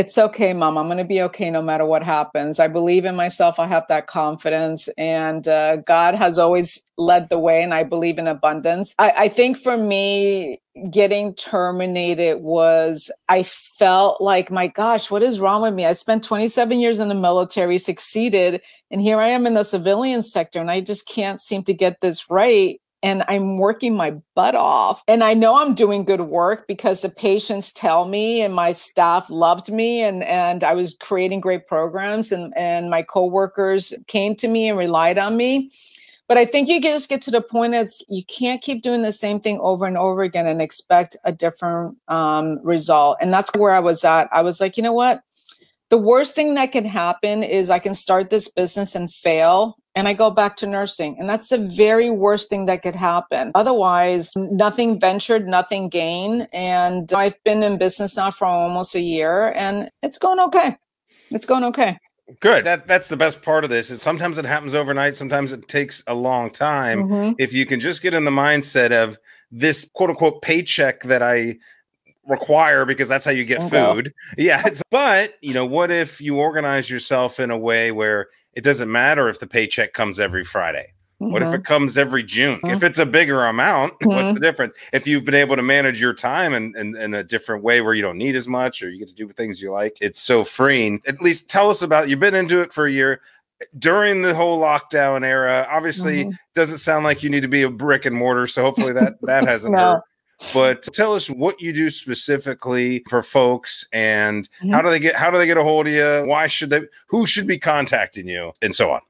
it's 0.00 0.16
okay, 0.16 0.54
mom. 0.54 0.78
I'm 0.78 0.86
going 0.86 0.96
to 0.96 1.04
be 1.04 1.20
okay 1.20 1.50
no 1.50 1.60
matter 1.60 1.84
what 1.84 2.02
happens. 2.02 2.58
I 2.58 2.68
believe 2.68 3.04
in 3.04 3.16
myself. 3.16 3.58
I 3.60 3.66
have 3.66 3.86
that 3.88 4.06
confidence. 4.06 4.88
And 4.96 5.46
uh, 5.46 5.76
God 5.76 6.14
has 6.14 6.38
always 6.38 6.86
led 6.96 7.28
the 7.28 7.38
way, 7.38 7.62
and 7.62 7.74
I 7.74 7.82
believe 7.82 8.16
in 8.16 8.26
abundance. 8.26 8.94
I, 8.98 9.12
I 9.14 9.28
think 9.28 9.58
for 9.58 9.76
me, 9.76 10.58
getting 10.90 11.34
terminated 11.34 12.40
was 12.40 13.10
I 13.28 13.42
felt 13.42 14.22
like, 14.22 14.50
my 14.50 14.68
gosh, 14.68 15.10
what 15.10 15.22
is 15.22 15.38
wrong 15.38 15.60
with 15.60 15.74
me? 15.74 15.84
I 15.84 15.92
spent 15.92 16.24
27 16.24 16.80
years 16.80 16.98
in 16.98 17.10
the 17.10 17.14
military, 17.14 17.76
succeeded, 17.76 18.62
and 18.90 19.02
here 19.02 19.18
I 19.18 19.28
am 19.28 19.46
in 19.46 19.52
the 19.52 19.64
civilian 19.64 20.22
sector, 20.22 20.60
and 20.60 20.70
I 20.70 20.80
just 20.80 21.06
can't 21.06 21.42
seem 21.42 21.62
to 21.64 21.74
get 21.74 22.00
this 22.00 22.30
right 22.30 22.80
and 23.02 23.24
I'm 23.28 23.56
working 23.56 23.96
my 23.96 24.16
butt 24.34 24.54
off. 24.54 25.02
And 25.08 25.24
I 25.24 25.34
know 25.34 25.58
I'm 25.58 25.74
doing 25.74 26.04
good 26.04 26.20
work 26.22 26.66
because 26.66 27.02
the 27.02 27.08
patients 27.08 27.72
tell 27.72 28.06
me 28.06 28.42
and 28.42 28.54
my 28.54 28.72
staff 28.72 29.30
loved 29.30 29.72
me 29.72 30.02
and, 30.02 30.22
and 30.24 30.62
I 30.62 30.74
was 30.74 30.96
creating 31.00 31.40
great 31.40 31.66
programs 31.66 32.30
and, 32.30 32.52
and 32.56 32.90
my 32.90 33.02
coworkers 33.02 33.94
came 34.06 34.34
to 34.36 34.48
me 34.48 34.68
and 34.68 34.78
relied 34.78 35.18
on 35.18 35.36
me. 35.36 35.70
But 36.28 36.38
I 36.38 36.44
think 36.44 36.68
you 36.68 36.80
just 36.80 37.08
get 37.08 37.22
to 37.22 37.30
the 37.30 37.40
point 37.40 37.74
it's 37.74 38.02
you 38.08 38.24
can't 38.24 38.62
keep 38.62 38.82
doing 38.82 39.02
the 39.02 39.12
same 39.12 39.40
thing 39.40 39.58
over 39.60 39.84
and 39.84 39.98
over 39.98 40.22
again 40.22 40.46
and 40.46 40.62
expect 40.62 41.16
a 41.24 41.32
different 41.32 41.96
um, 42.06 42.60
result. 42.62 43.16
And 43.20 43.32
that's 43.32 43.50
where 43.56 43.72
I 43.72 43.80
was 43.80 44.04
at. 44.04 44.28
I 44.30 44.42
was 44.42 44.60
like, 44.60 44.76
you 44.76 44.82
know 44.82 44.92
what? 44.92 45.22
The 45.88 45.98
worst 45.98 46.36
thing 46.36 46.54
that 46.54 46.70
can 46.70 46.84
happen 46.84 47.42
is 47.42 47.68
I 47.68 47.80
can 47.80 47.94
start 47.94 48.30
this 48.30 48.46
business 48.46 48.94
and 48.94 49.12
fail 49.12 49.76
and 49.94 50.06
I 50.06 50.12
go 50.14 50.30
back 50.30 50.56
to 50.56 50.66
nursing. 50.66 51.16
And 51.18 51.28
that's 51.28 51.48
the 51.48 51.58
very 51.58 52.10
worst 52.10 52.48
thing 52.48 52.66
that 52.66 52.82
could 52.82 52.94
happen. 52.94 53.50
Otherwise, 53.54 54.32
nothing 54.36 55.00
ventured, 55.00 55.48
nothing 55.48 55.88
gained. 55.88 56.48
And 56.52 57.12
I've 57.12 57.42
been 57.44 57.62
in 57.62 57.78
business 57.78 58.16
now 58.16 58.30
for 58.30 58.46
almost 58.46 58.94
a 58.94 59.00
year 59.00 59.52
and 59.56 59.90
it's 60.02 60.18
going 60.18 60.40
okay. 60.40 60.76
It's 61.30 61.46
going 61.46 61.64
okay. 61.64 61.98
Good. 62.38 62.64
That 62.64 62.86
that's 62.86 63.08
the 63.08 63.16
best 63.16 63.42
part 63.42 63.64
of 63.64 63.70
this. 63.70 63.90
Is 63.90 64.00
sometimes 64.00 64.38
it 64.38 64.44
happens 64.44 64.74
overnight, 64.74 65.16
sometimes 65.16 65.52
it 65.52 65.66
takes 65.66 66.04
a 66.06 66.14
long 66.14 66.50
time. 66.50 67.04
Mm-hmm. 67.04 67.32
If 67.38 67.52
you 67.52 67.66
can 67.66 67.80
just 67.80 68.02
get 68.02 68.14
in 68.14 68.24
the 68.24 68.30
mindset 68.30 68.92
of 68.92 69.18
this 69.50 69.90
quote 69.92 70.10
unquote 70.10 70.40
paycheck 70.40 71.02
that 71.02 71.22
I 71.22 71.56
require 72.26 72.84
because 72.84 73.08
that's 73.08 73.24
how 73.24 73.30
you 73.30 73.44
get 73.44 73.62
food. 73.68 74.12
Yeah. 74.36 74.62
but 74.90 75.34
you 75.40 75.54
know, 75.54 75.66
what 75.66 75.90
if 75.90 76.20
you 76.20 76.38
organize 76.38 76.90
yourself 76.90 77.40
in 77.40 77.50
a 77.50 77.58
way 77.58 77.92
where 77.92 78.28
it 78.54 78.64
doesn't 78.64 78.90
matter 78.90 79.28
if 79.28 79.40
the 79.40 79.46
paycheck 79.46 79.92
comes 79.92 80.18
every 80.18 80.44
Friday. 80.44 80.92
Mm-hmm. 81.20 81.32
What 81.32 81.42
if 81.42 81.48
it 81.48 81.58
mm-hmm. 81.58 81.62
comes 81.62 81.98
every 81.98 82.22
June? 82.22 82.56
Mm-hmm. 82.56 82.76
If 82.76 82.82
it's 82.82 82.98
a 82.98 83.06
bigger 83.06 83.44
amount, 83.44 83.92
mm-hmm. 84.00 84.08
what's 84.08 84.32
the 84.32 84.40
difference? 84.40 84.74
If 84.92 85.06
you've 85.06 85.24
been 85.24 85.34
able 85.34 85.56
to 85.56 85.62
manage 85.62 86.00
your 86.00 86.14
time 86.14 86.54
in, 86.54 86.74
in, 86.76 86.96
in, 86.96 87.14
a 87.14 87.22
different 87.22 87.62
way 87.62 87.80
where 87.80 87.94
you 87.94 88.02
don't 88.02 88.18
need 88.18 88.36
as 88.36 88.48
much 88.48 88.82
or 88.82 88.90
you 88.90 88.98
get 88.98 89.08
to 89.08 89.14
do 89.14 89.28
things 89.28 89.60
you 89.60 89.70
like, 89.70 89.98
it's 90.00 90.20
so 90.20 90.44
freeing. 90.44 91.00
Elise 91.06 91.42
tell 91.42 91.70
us 91.70 91.82
about 91.82 92.08
you've 92.08 92.20
been 92.20 92.34
into 92.34 92.60
it 92.60 92.72
for 92.72 92.86
a 92.86 92.92
year. 92.92 93.20
During 93.78 94.22
the 94.22 94.34
whole 94.34 94.58
lockdown 94.58 95.22
era, 95.22 95.68
obviously 95.70 96.24
mm-hmm. 96.24 96.30
doesn't 96.54 96.78
sound 96.78 97.04
like 97.04 97.22
you 97.22 97.28
need 97.28 97.42
to 97.42 97.48
be 97.48 97.62
a 97.62 97.70
brick 97.70 98.06
and 98.06 98.16
mortar. 98.16 98.46
So 98.46 98.62
hopefully 98.62 98.94
that 98.94 99.18
that 99.22 99.44
hasn't 99.48 99.74
no. 99.74 99.78
hurt. 99.78 100.02
But 100.54 100.82
tell 100.94 101.14
us 101.14 101.28
what 101.28 101.60
you 101.60 101.72
do 101.72 101.90
specifically 101.90 103.02
for 103.08 103.22
folks 103.22 103.86
and 103.92 104.48
mm-hmm. 104.48 104.70
how 104.70 104.82
do 104.82 104.90
they 104.90 104.98
get 104.98 105.14
how 105.14 105.30
do 105.30 105.38
they 105.38 105.46
get 105.46 105.56
a 105.56 105.62
hold 105.62 105.86
of 105.86 105.92
you? 105.92 106.24
Why 106.26 106.46
should 106.46 106.70
they 106.70 106.82
who 107.08 107.26
should 107.26 107.46
be 107.46 107.58
contacting 107.58 108.26
you 108.26 108.52
and 108.62 108.74
so 108.74 108.90
on? 108.90 109.00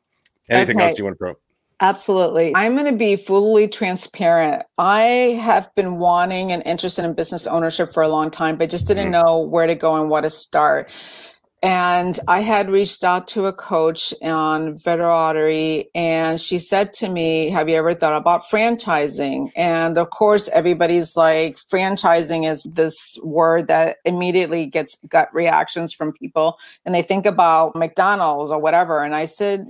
Anything 0.50 0.76
okay. 0.78 0.88
else 0.88 0.98
you 0.98 1.04
want 1.04 1.14
to 1.14 1.18
promote? 1.18 1.40
Absolutely. 1.82 2.52
I'm 2.54 2.74
going 2.74 2.90
to 2.90 2.96
be 2.96 3.16
fully 3.16 3.66
transparent. 3.66 4.64
I 4.76 5.40
have 5.42 5.74
been 5.74 5.98
wanting 5.98 6.52
and 6.52 6.62
interested 6.66 7.06
in 7.06 7.14
business 7.14 7.46
ownership 7.46 7.90
for 7.94 8.02
a 8.02 8.08
long 8.08 8.30
time, 8.30 8.56
but 8.56 8.68
just 8.68 8.86
didn't 8.86 9.04
mm-hmm. 9.04 9.24
know 9.24 9.40
where 9.40 9.66
to 9.66 9.74
go 9.74 9.98
and 9.98 10.10
what 10.10 10.22
to 10.22 10.30
start. 10.30 10.90
And 11.62 12.18
I 12.26 12.40
had 12.40 12.70
reached 12.70 13.04
out 13.04 13.28
to 13.28 13.44
a 13.44 13.52
coach 13.52 14.14
on 14.22 14.76
Veterati, 14.76 15.88
and 15.94 16.40
she 16.40 16.58
said 16.58 16.94
to 16.94 17.08
me, 17.10 17.50
Have 17.50 17.68
you 17.68 17.76
ever 17.76 17.92
thought 17.92 18.16
about 18.16 18.44
franchising? 18.44 19.52
And 19.54 19.98
of 19.98 20.08
course, 20.08 20.48
everybody's 20.48 21.18
like, 21.18 21.56
franchising 21.56 22.50
is 22.50 22.62
this 22.62 23.18
word 23.22 23.68
that 23.68 23.98
immediately 24.06 24.64
gets 24.64 24.96
gut 25.06 25.28
reactions 25.34 25.92
from 25.92 26.14
people. 26.14 26.58
And 26.86 26.94
they 26.94 27.02
think 27.02 27.26
about 27.26 27.76
McDonald's 27.76 28.50
or 28.50 28.58
whatever. 28.58 29.04
And 29.04 29.14
I 29.14 29.26
said, 29.26 29.66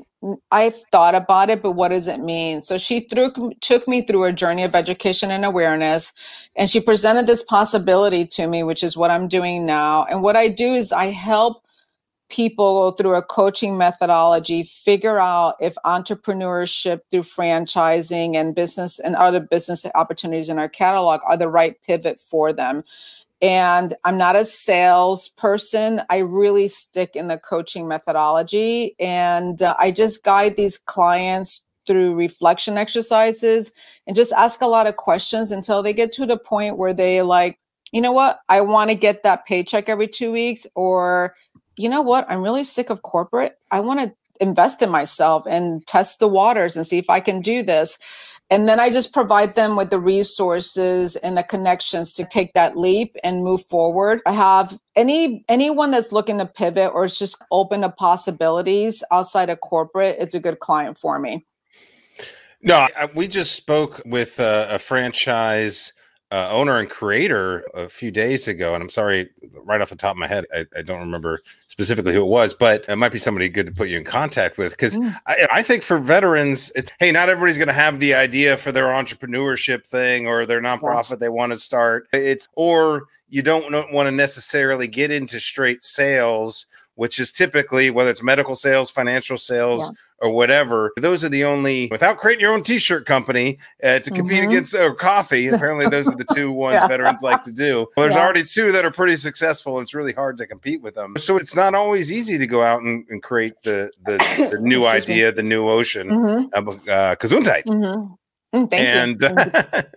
I've 0.52 0.80
thought 0.92 1.16
about 1.16 1.50
it, 1.50 1.60
but 1.60 1.72
what 1.72 1.88
does 1.88 2.06
it 2.06 2.20
mean? 2.20 2.60
So 2.60 2.78
she 2.78 3.00
threw, 3.00 3.32
took 3.62 3.88
me 3.88 4.02
through 4.02 4.24
a 4.24 4.32
journey 4.32 4.62
of 4.62 4.76
education 4.76 5.32
and 5.32 5.44
awareness, 5.44 6.12
and 6.54 6.70
she 6.70 6.78
presented 6.78 7.26
this 7.26 7.42
possibility 7.42 8.26
to 8.26 8.46
me, 8.46 8.62
which 8.62 8.84
is 8.84 8.96
what 8.96 9.10
I'm 9.10 9.26
doing 9.26 9.66
now. 9.66 10.04
And 10.04 10.22
what 10.22 10.36
I 10.36 10.46
do 10.46 10.74
is 10.74 10.92
I 10.92 11.06
help 11.06 11.64
people 12.30 12.92
through 12.92 13.14
a 13.14 13.22
coaching 13.22 13.76
methodology 13.76 14.62
figure 14.62 15.18
out 15.18 15.56
if 15.60 15.74
entrepreneurship 15.84 17.00
through 17.10 17.22
franchising 17.22 18.36
and 18.36 18.54
business 18.54 18.98
and 18.98 19.16
other 19.16 19.40
business 19.40 19.84
opportunities 19.94 20.48
in 20.48 20.58
our 20.58 20.68
catalog 20.68 21.20
are 21.26 21.36
the 21.36 21.48
right 21.48 21.80
pivot 21.82 22.20
for 22.20 22.52
them. 22.52 22.82
And 23.42 23.94
i'm 24.04 24.18
not 24.18 24.36
a 24.36 24.44
salesperson. 24.44 26.02
I 26.10 26.18
really 26.18 26.68
stick 26.68 27.16
in 27.16 27.28
the 27.28 27.38
coaching 27.38 27.88
methodology. 27.88 28.94
And 28.98 29.60
uh, 29.62 29.74
i 29.78 29.90
just 29.90 30.24
guide 30.24 30.56
these 30.56 30.78
clients 30.78 31.66
through 31.86 32.14
reflection 32.14 32.78
exercises 32.78 33.72
and 34.06 34.14
just 34.14 34.32
ask 34.32 34.60
a 34.60 34.66
lot 34.66 34.86
of 34.86 34.96
questions 34.96 35.50
until 35.50 35.82
they 35.82 35.92
get 35.92 36.12
to 36.12 36.26
the 36.26 36.38
point 36.38 36.76
where 36.76 36.94
they 36.94 37.22
like 37.22 37.58
you 37.92 38.00
know 38.00 38.12
what? 38.12 38.40
I 38.48 38.60
want 38.60 38.90
to 38.90 38.96
get 38.96 39.22
that 39.24 39.46
paycheck 39.46 39.88
every 39.88 40.06
two 40.06 40.30
weeks 40.30 40.66
or 40.74 41.34
you 41.80 41.88
know 41.88 42.02
what? 42.02 42.26
I'm 42.28 42.42
really 42.42 42.64
sick 42.64 42.90
of 42.90 43.02
corporate. 43.02 43.58
I 43.70 43.80
want 43.80 44.00
to 44.00 44.14
invest 44.38 44.82
in 44.82 44.90
myself 44.90 45.44
and 45.48 45.86
test 45.86 46.18
the 46.18 46.28
waters 46.28 46.76
and 46.76 46.86
see 46.86 46.98
if 46.98 47.08
I 47.08 47.20
can 47.20 47.40
do 47.40 47.62
this. 47.62 47.98
And 48.50 48.68
then 48.68 48.80
I 48.80 48.90
just 48.90 49.14
provide 49.14 49.54
them 49.54 49.76
with 49.76 49.90
the 49.90 49.98
resources 49.98 51.16
and 51.16 51.38
the 51.38 51.42
connections 51.42 52.12
to 52.14 52.24
take 52.24 52.52
that 52.54 52.76
leap 52.76 53.16
and 53.22 53.44
move 53.44 53.64
forward. 53.64 54.20
I 54.26 54.32
have 54.32 54.78
any 54.96 55.44
anyone 55.48 55.90
that's 55.90 56.12
looking 56.12 56.38
to 56.38 56.46
pivot 56.46 56.90
or 56.92 57.04
is 57.04 57.18
just 57.18 57.42
open 57.50 57.82
to 57.82 57.90
possibilities 57.90 59.04
outside 59.12 59.50
of 59.50 59.60
corporate, 59.60 60.16
it's 60.18 60.34
a 60.34 60.40
good 60.40 60.58
client 60.58 60.98
for 60.98 61.18
me. 61.18 61.46
No, 62.62 62.88
I, 62.94 63.08
we 63.14 63.26
just 63.28 63.54
spoke 63.54 64.02
with 64.04 64.38
a, 64.40 64.66
a 64.70 64.78
franchise 64.78 65.94
uh, 66.32 66.48
owner 66.50 66.78
and 66.78 66.88
creator 66.88 67.64
a 67.74 67.88
few 67.88 68.10
days 68.10 68.46
ago, 68.46 68.74
and 68.74 68.82
I'm 68.82 68.88
sorry, 68.88 69.30
right 69.52 69.80
off 69.80 69.90
the 69.90 69.96
top 69.96 70.12
of 70.12 70.18
my 70.18 70.28
head, 70.28 70.44
I, 70.54 70.64
I, 70.76 70.82
don't 70.82 71.00
remember 71.00 71.42
specifically 71.70 72.12
who 72.12 72.22
it 72.22 72.26
was, 72.26 72.52
but 72.52 72.84
it 72.88 72.96
might 72.96 73.12
be 73.12 73.18
somebody 73.18 73.48
good 73.48 73.66
to 73.66 73.72
put 73.72 73.88
you 73.88 73.96
in 73.96 74.02
contact 74.02 74.58
with 74.58 74.72
because 74.72 74.96
mm. 74.96 75.16
I, 75.28 75.46
I, 75.52 75.62
think 75.62 75.84
for 75.84 75.98
veterans, 75.98 76.72
it's 76.74 76.90
hey, 76.98 77.12
not 77.12 77.28
everybody's 77.28 77.58
going 77.58 77.68
to 77.68 77.72
have 77.72 78.00
the 78.00 78.12
idea 78.12 78.56
for 78.56 78.72
their 78.72 78.86
entrepreneurship 78.86 79.86
thing 79.86 80.26
or 80.26 80.44
their 80.46 80.60
nonprofit 80.60 81.10
yes. 81.10 81.18
they 81.20 81.28
want 81.28 81.52
to 81.52 81.56
start. 81.56 82.08
It's 82.12 82.48
or 82.54 83.04
you 83.28 83.42
don't 83.42 83.70
want 83.92 84.08
to 84.08 84.10
necessarily 84.10 84.88
get 84.88 85.12
into 85.12 85.38
straight 85.38 85.84
sales 85.84 86.66
which 87.00 87.18
is 87.18 87.32
typically 87.32 87.88
whether 87.88 88.10
it's 88.10 88.22
medical 88.22 88.54
sales, 88.54 88.90
financial 88.90 89.38
sales, 89.38 89.88
yeah. 89.88 90.26
or 90.26 90.30
whatever. 90.30 90.92
Those 90.98 91.24
are 91.24 91.30
the 91.30 91.44
only 91.44 91.88
without 91.90 92.18
creating 92.18 92.42
your 92.42 92.52
own 92.52 92.62
T-shirt 92.62 93.06
company 93.06 93.58
uh, 93.82 94.00
to 94.00 94.10
compete 94.10 94.40
mm-hmm. 94.40 94.50
against 94.50 94.74
or 94.74 94.94
coffee. 94.94 95.46
Apparently, 95.48 95.86
those 95.86 96.08
are 96.08 96.14
the 96.14 96.26
two 96.34 96.52
ones 96.66 96.74
yeah. 96.74 96.88
veterans 96.88 97.22
like 97.22 97.42
to 97.44 97.52
do. 97.52 97.86
Well, 97.96 98.04
there's 98.04 98.16
yeah. 98.16 98.22
already 98.22 98.44
two 98.44 98.70
that 98.72 98.84
are 98.84 98.90
pretty 98.90 99.16
successful, 99.16 99.78
and 99.78 99.84
it's 99.84 99.94
really 99.94 100.12
hard 100.12 100.36
to 100.36 100.46
compete 100.46 100.82
with 100.82 100.94
them. 100.94 101.14
So 101.16 101.38
it's 101.38 101.56
not 101.56 101.74
always 101.74 102.12
easy 102.12 102.36
to 102.36 102.46
go 102.46 102.62
out 102.62 102.82
and, 102.82 103.06
and 103.08 103.22
create 103.22 103.54
the 103.62 103.90
the, 104.04 104.18
the 104.50 104.58
new 104.60 104.84
idea, 104.84 105.32
the 105.32 105.42
new 105.42 105.70
ocean 105.70 106.10
mm-hmm. 106.10 106.52
of 106.52 106.86
uh, 106.86 107.16
Gesundheit. 107.16 107.64
Mm-hmm. 107.64 108.12
Mm, 108.54 108.68
thank 108.68 108.82
and, 108.82 109.20
you. 109.22 109.28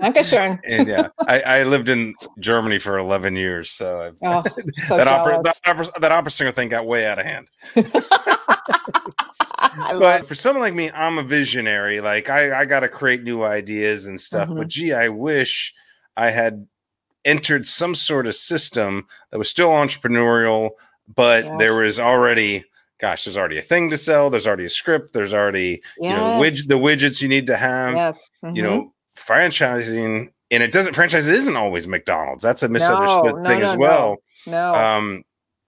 Okay, 0.09 0.23
sure. 0.23 0.59
and 0.63 0.87
yeah, 0.87 1.07
I, 1.27 1.41
I, 1.41 1.63
lived 1.63 1.89
in 1.89 2.13
Germany 2.39 2.77
for 2.77 2.99
11 2.99 3.35
years, 3.35 3.71
so, 3.71 4.13
oh, 4.21 4.43
so 4.85 4.97
that, 4.97 5.07
opera, 5.07 5.41
that, 5.43 5.59
opera, 5.65 5.87
that 5.99 6.11
opera 6.11 6.29
singer 6.29 6.51
thing 6.51 6.69
got 6.69 6.85
way 6.85 7.07
out 7.07 7.17
of 7.17 7.25
hand. 7.25 7.49
but 9.97 10.27
for 10.27 10.35
someone 10.35 10.61
like 10.61 10.75
me, 10.75 10.91
I'm 10.91 11.17
a 11.17 11.23
visionary. 11.23 11.99
Like 11.99 12.29
I, 12.29 12.61
I 12.61 12.65
got 12.65 12.81
to 12.81 12.89
create 12.89 13.23
new 13.23 13.43
ideas 13.43 14.05
and 14.05 14.19
stuff. 14.19 14.49
Mm-hmm. 14.49 14.57
But 14.59 14.67
gee, 14.67 14.93
I 14.93 15.09
wish 15.09 15.73
I 16.15 16.29
had 16.29 16.67
entered 17.25 17.65
some 17.65 17.95
sort 17.95 18.27
of 18.27 18.35
system 18.35 19.07
that 19.31 19.39
was 19.39 19.49
still 19.49 19.69
entrepreneurial, 19.69 20.71
but 21.07 21.45
yes. 21.45 21.55
there 21.57 21.81
was 21.81 21.99
already 21.99 22.65
gosh, 23.03 23.25
there's 23.25 23.37
already 23.37 23.57
a 23.57 23.61
thing 23.61 23.89
to 23.89 23.97
sell. 23.97 24.29
There's 24.29 24.47
already 24.47 24.63
a 24.63 24.69
script. 24.69 25.11
There's 25.11 25.33
already 25.33 25.81
yes. 25.99 26.11
you 26.11 26.15
know 26.15 26.39
widget 26.39 26.69
the 26.69 26.75
widgets 26.75 27.21
you 27.21 27.27
need 27.27 27.47
to 27.47 27.57
have. 27.57 27.95
Yes. 27.95 28.17
Mm-hmm. 28.43 28.55
You 28.55 28.63
know, 28.63 28.93
franchising, 29.17 30.29
and 30.49 30.63
it 30.63 30.71
doesn't 30.71 30.93
franchise 30.93 31.27
isn't 31.27 31.57
always 31.57 31.85
McDonald's. 31.85 32.43
That's 32.43 32.63
a 32.63 32.69
misunderstood 32.69 33.35
no, 33.35 33.41
no, 33.41 33.49
thing 33.49 33.59
no, 33.59 33.69
as 33.69 33.75
well. 33.75 34.17
No. 34.47 34.73
Um, 34.73 35.23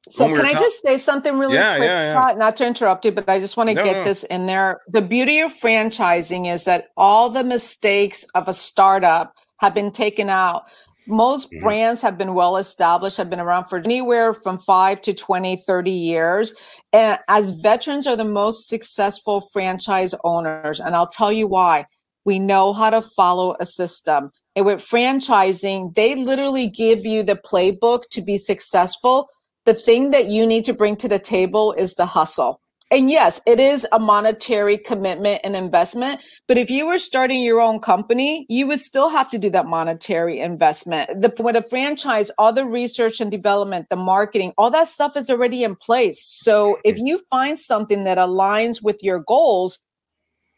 so 0.07 0.27
we 0.27 0.37
can 0.37 0.45
I 0.45 0.53
ta- 0.53 0.59
just 0.59 0.81
say 0.85 0.97
something 0.97 1.37
really 1.37 1.55
yeah, 1.55 1.75
quick? 1.75 1.87
Yeah, 1.87 2.29
yeah. 2.29 2.33
Not 2.35 2.55
to 2.57 2.65
interrupt 2.65 3.03
you, 3.03 3.11
but 3.11 3.27
I 3.27 3.39
just 3.41 3.57
want 3.57 3.69
to 3.69 3.75
get 3.75 4.05
this 4.05 4.23
in 4.23 4.45
there. 4.45 4.79
The 4.87 5.01
beauty 5.01 5.41
of 5.41 5.51
franchising 5.51 6.47
is 6.47 6.63
that 6.65 6.89
all 6.95 7.29
the 7.29 7.43
mistakes 7.43 8.23
of 8.33 8.47
a 8.47 8.53
startup 8.53 9.33
have 9.59 9.73
been 9.73 9.91
taken 9.91 10.29
out 10.29 10.63
Most 11.07 11.51
mm-hmm. 11.51 11.63
brands 11.63 12.01
have 12.01 12.17
been 12.17 12.33
well 12.33 12.57
established, 12.57 13.17
have 13.17 13.29
been 13.29 13.39
around 13.39 13.65
for 13.65 13.77
anywhere 13.77 14.33
from 14.33 14.57
5 14.59 15.01
to 15.01 15.13
20, 15.13 15.57
30 15.67 15.91
years. 15.91 16.53
And 16.93 17.19
as 17.27 17.51
veterans 17.51 18.07
are 18.07 18.15
the 18.15 18.25
most 18.25 18.67
successful 18.67 19.41
franchise 19.41 20.15
owners, 20.23 20.79
and 20.79 20.95
I'll 20.95 21.07
tell 21.07 21.31
you 21.31 21.47
why. 21.47 21.85
We 22.25 22.39
know 22.39 22.73
how 22.73 22.89
to 22.89 23.03
follow 23.03 23.55
a 23.59 23.67
system. 23.67 24.31
And 24.55 24.65
with 24.65 24.81
franchising, 24.81 25.93
they 25.93 26.15
literally 26.15 26.67
give 26.67 27.05
you 27.05 27.21
the 27.21 27.35
playbook 27.35 28.03
to 28.11 28.21
be 28.21 28.39
successful. 28.39 29.29
The 29.65 29.75
thing 29.75 30.09
that 30.09 30.29
you 30.29 30.47
need 30.47 30.65
to 30.65 30.73
bring 30.73 30.95
to 30.97 31.07
the 31.07 31.19
table 31.19 31.73
is 31.73 31.93
the 31.93 32.07
hustle. 32.07 32.61
And 32.91 33.09
yes, 33.09 33.41
it 33.47 33.59
is 33.59 33.87
a 33.91 33.99
monetary 33.99 34.77
commitment 34.77 35.41
and 35.43 35.55
investment. 35.55 36.23
But 36.47 36.57
if 36.57 36.69
you 36.69 36.85
were 36.85 36.99
starting 36.99 37.41
your 37.41 37.59
own 37.59 37.79
company, 37.79 38.45
you 38.47 38.67
would 38.67 38.79
still 38.79 39.09
have 39.09 39.29
to 39.31 39.39
do 39.39 39.49
that 39.49 39.65
monetary 39.65 40.39
investment. 40.39 41.09
The, 41.19 41.33
with 41.39 41.55
a 41.55 41.63
franchise, 41.63 42.29
all 42.37 42.53
the 42.53 42.65
research 42.65 43.19
and 43.19 43.31
development, 43.31 43.87
the 43.89 43.95
marketing, 43.95 44.53
all 44.57 44.69
that 44.69 44.87
stuff 44.87 45.17
is 45.17 45.31
already 45.31 45.63
in 45.63 45.75
place. 45.75 46.23
So 46.23 46.73
mm-hmm. 46.73 46.81
if 46.83 46.97
you 46.99 47.21
find 47.31 47.57
something 47.57 48.03
that 48.03 48.19
aligns 48.19 48.83
with 48.83 49.01
your 49.01 49.19
goals, 49.19 49.81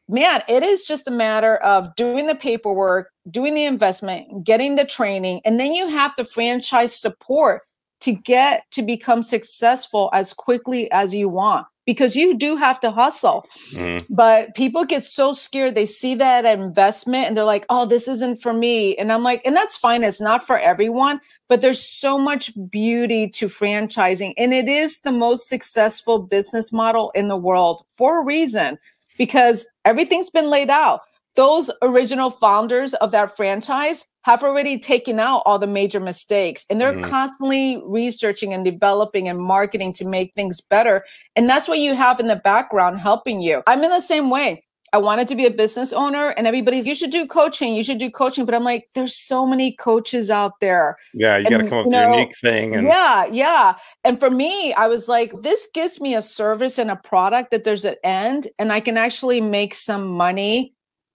man, 0.09 0.41
it 0.49 0.63
is 0.63 0.85
just 0.85 1.07
a 1.07 1.11
matter 1.11 1.55
of 1.57 1.95
doing 1.95 2.27
the 2.27 2.35
paperwork, 2.35 3.09
doing 3.29 3.55
the 3.55 3.65
investment, 3.65 4.43
getting 4.43 4.75
the 4.75 4.85
training, 4.85 5.41
and 5.45 5.59
then 5.59 5.73
you 5.73 5.87
have 5.87 6.13
the 6.17 6.25
franchise 6.25 6.99
support 6.99 7.61
to 8.01 8.13
get 8.13 8.63
to 8.71 8.81
become 8.81 9.23
successful 9.23 10.09
as 10.13 10.33
quickly 10.33 10.89
as 10.91 11.13
you 11.13 11.29
want 11.29 11.67
because 11.87 12.15
you 12.15 12.35
do 12.35 12.57
have 12.57 12.79
to 12.81 12.91
hustle. 12.91 13.47
Mm. 13.71 14.05
But 14.09 14.53
people 14.55 14.85
get 14.85 15.03
so 15.03 15.33
scared. 15.33 15.73
They 15.73 15.87
see 15.87 16.13
that 16.15 16.45
investment 16.45 17.25
and 17.25 17.35
they're 17.35 17.45
like, 17.45 17.65
oh, 17.69 17.85
this 17.85 18.07
isn't 18.07 18.41
for 18.41 18.53
me. 18.53 18.95
And 18.97 19.11
I'm 19.11 19.23
like, 19.23 19.41
and 19.45 19.55
that's 19.55 19.77
fine. 19.77 20.03
It's 20.03 20.21
not 20.21 20.45
for 20.45 20.59
everyone, 20.59 21.21
but 21.47 21.61
there's 21.61 21.81
so 21.81 22.19
much 22.19 22.51
beauty 22.69 23.29
to 23.29 23.47
franchising. 23.47 24.33
And 24.37 24.53
it 24.53 24.67
is 24.67 24.99
the 24.99 25.13
most 25.13 25.47
successful 25.47 26.19
business 26.19 26.71
model 26.73 27.11
in 27.15 27.29
the 27.29 27.37
world 27.37 27.85
for 27.89 28.21
a 28.21 28.25
reason 28.25 28.77
because 29.17 29.65
everything's 29.85 30.29
been 30.29 30.49
laid 30.49 30.69
out. 30.69 31.01
Those 31.35 31.71
original 31.81 32.31
founders 32.31 32.95
of 32.95 33.11
that 33.11 33.37
franchise 33.37 34.05
have 34.27 34.43
already 34.43 34.77
taken 34.77 35.21
out 35.21 35.41
all 35.45 35.57
the 35.57 35.65
major 35.65 36.01
mistakes 36.01 36.65
and 36.69 36.81
they're 36.81 36.91
mm-hmm. 36.91 37.09
constantly 37.09 37.81
researching 37.85 38.53
and 38.53 38.65
developing 38.65 39.29
and 39.29 39.39
marketing 39.39 39.93
to 39.93 40.05
make 40.05 40.33
things 40.33 40.59
better. 40.59 41.05
And 41.37 41.49
that's 41.49 41.69
what 41.69 41.79
you 41.79 41.95
have 41.95 42.19
in 42.19 42.27
the 42.27 42.35
background 42.35 42.99
helping 42.99 43.41
you. 43.41 43.63
I'm 43.67 43.81
in 43.85 43.89
the 43.89 44.01
same 44.01 44.29
way. 44.29 44.65
I 44.91 44.97
wanted 44.97 45.29
to 45.29 45.35
be 45.35 45.45
a 45.45 45.49
business 45.49 45.93
owner 45.93 46.33
and 46.35 46.45
everybody's 46.45 46.85
you 46.85 46.93
should 46.93 47.09
do 47.09 47.25
coaching, 47.25 47.73
you 47.73 47.85
should 47.85 47.99
do 47.99 48.11
coaching, 48.11 48.43
but 48.43 48.53
I'm 48.53 48.65
like 48.65 48.87
there's 48.95 49.15
so 49.15 49.45
many 49.45 49.71
coaches 49.71 50.29
out 50.29 50.59
there. 50.59 50.97
Yeah, 51.13 51.37
you 51.37 51.49
got 51.49 51.59
to 51.59 51.69
come 51.69 51.79
up 51.79 51.85
with 51.85 51.95
a 51.95 52.11
unique 52.11 52.37
thing 52.37 52.75
and 52.75 52.85
Yeah, 52.85 53.27
yeah. 53.27 53.75
And 54.03 54.19
for 54.19 54.29
me, 54.29 54.73
I 54.73 54.87
was 54.87 55.07
like 55.07 55.31
this 55.41 55.69
gives 55.73 56.01
me 56.01 56.15
a 56.15 56.21
service 56.21 56.77
and 56.77 56.91
a 56.91 56.97
product 56.97 57.51
that 57.51 57.63
there's 57.63 57.85
an 57.85 57.95
end 58.03 58.49
and 58.59 58.73
I 58.73 58.81
can 58.81 58.97
actually 58.97 59.39
make 59.39 59.73
some 59.73 60.05
money 60.05 60.73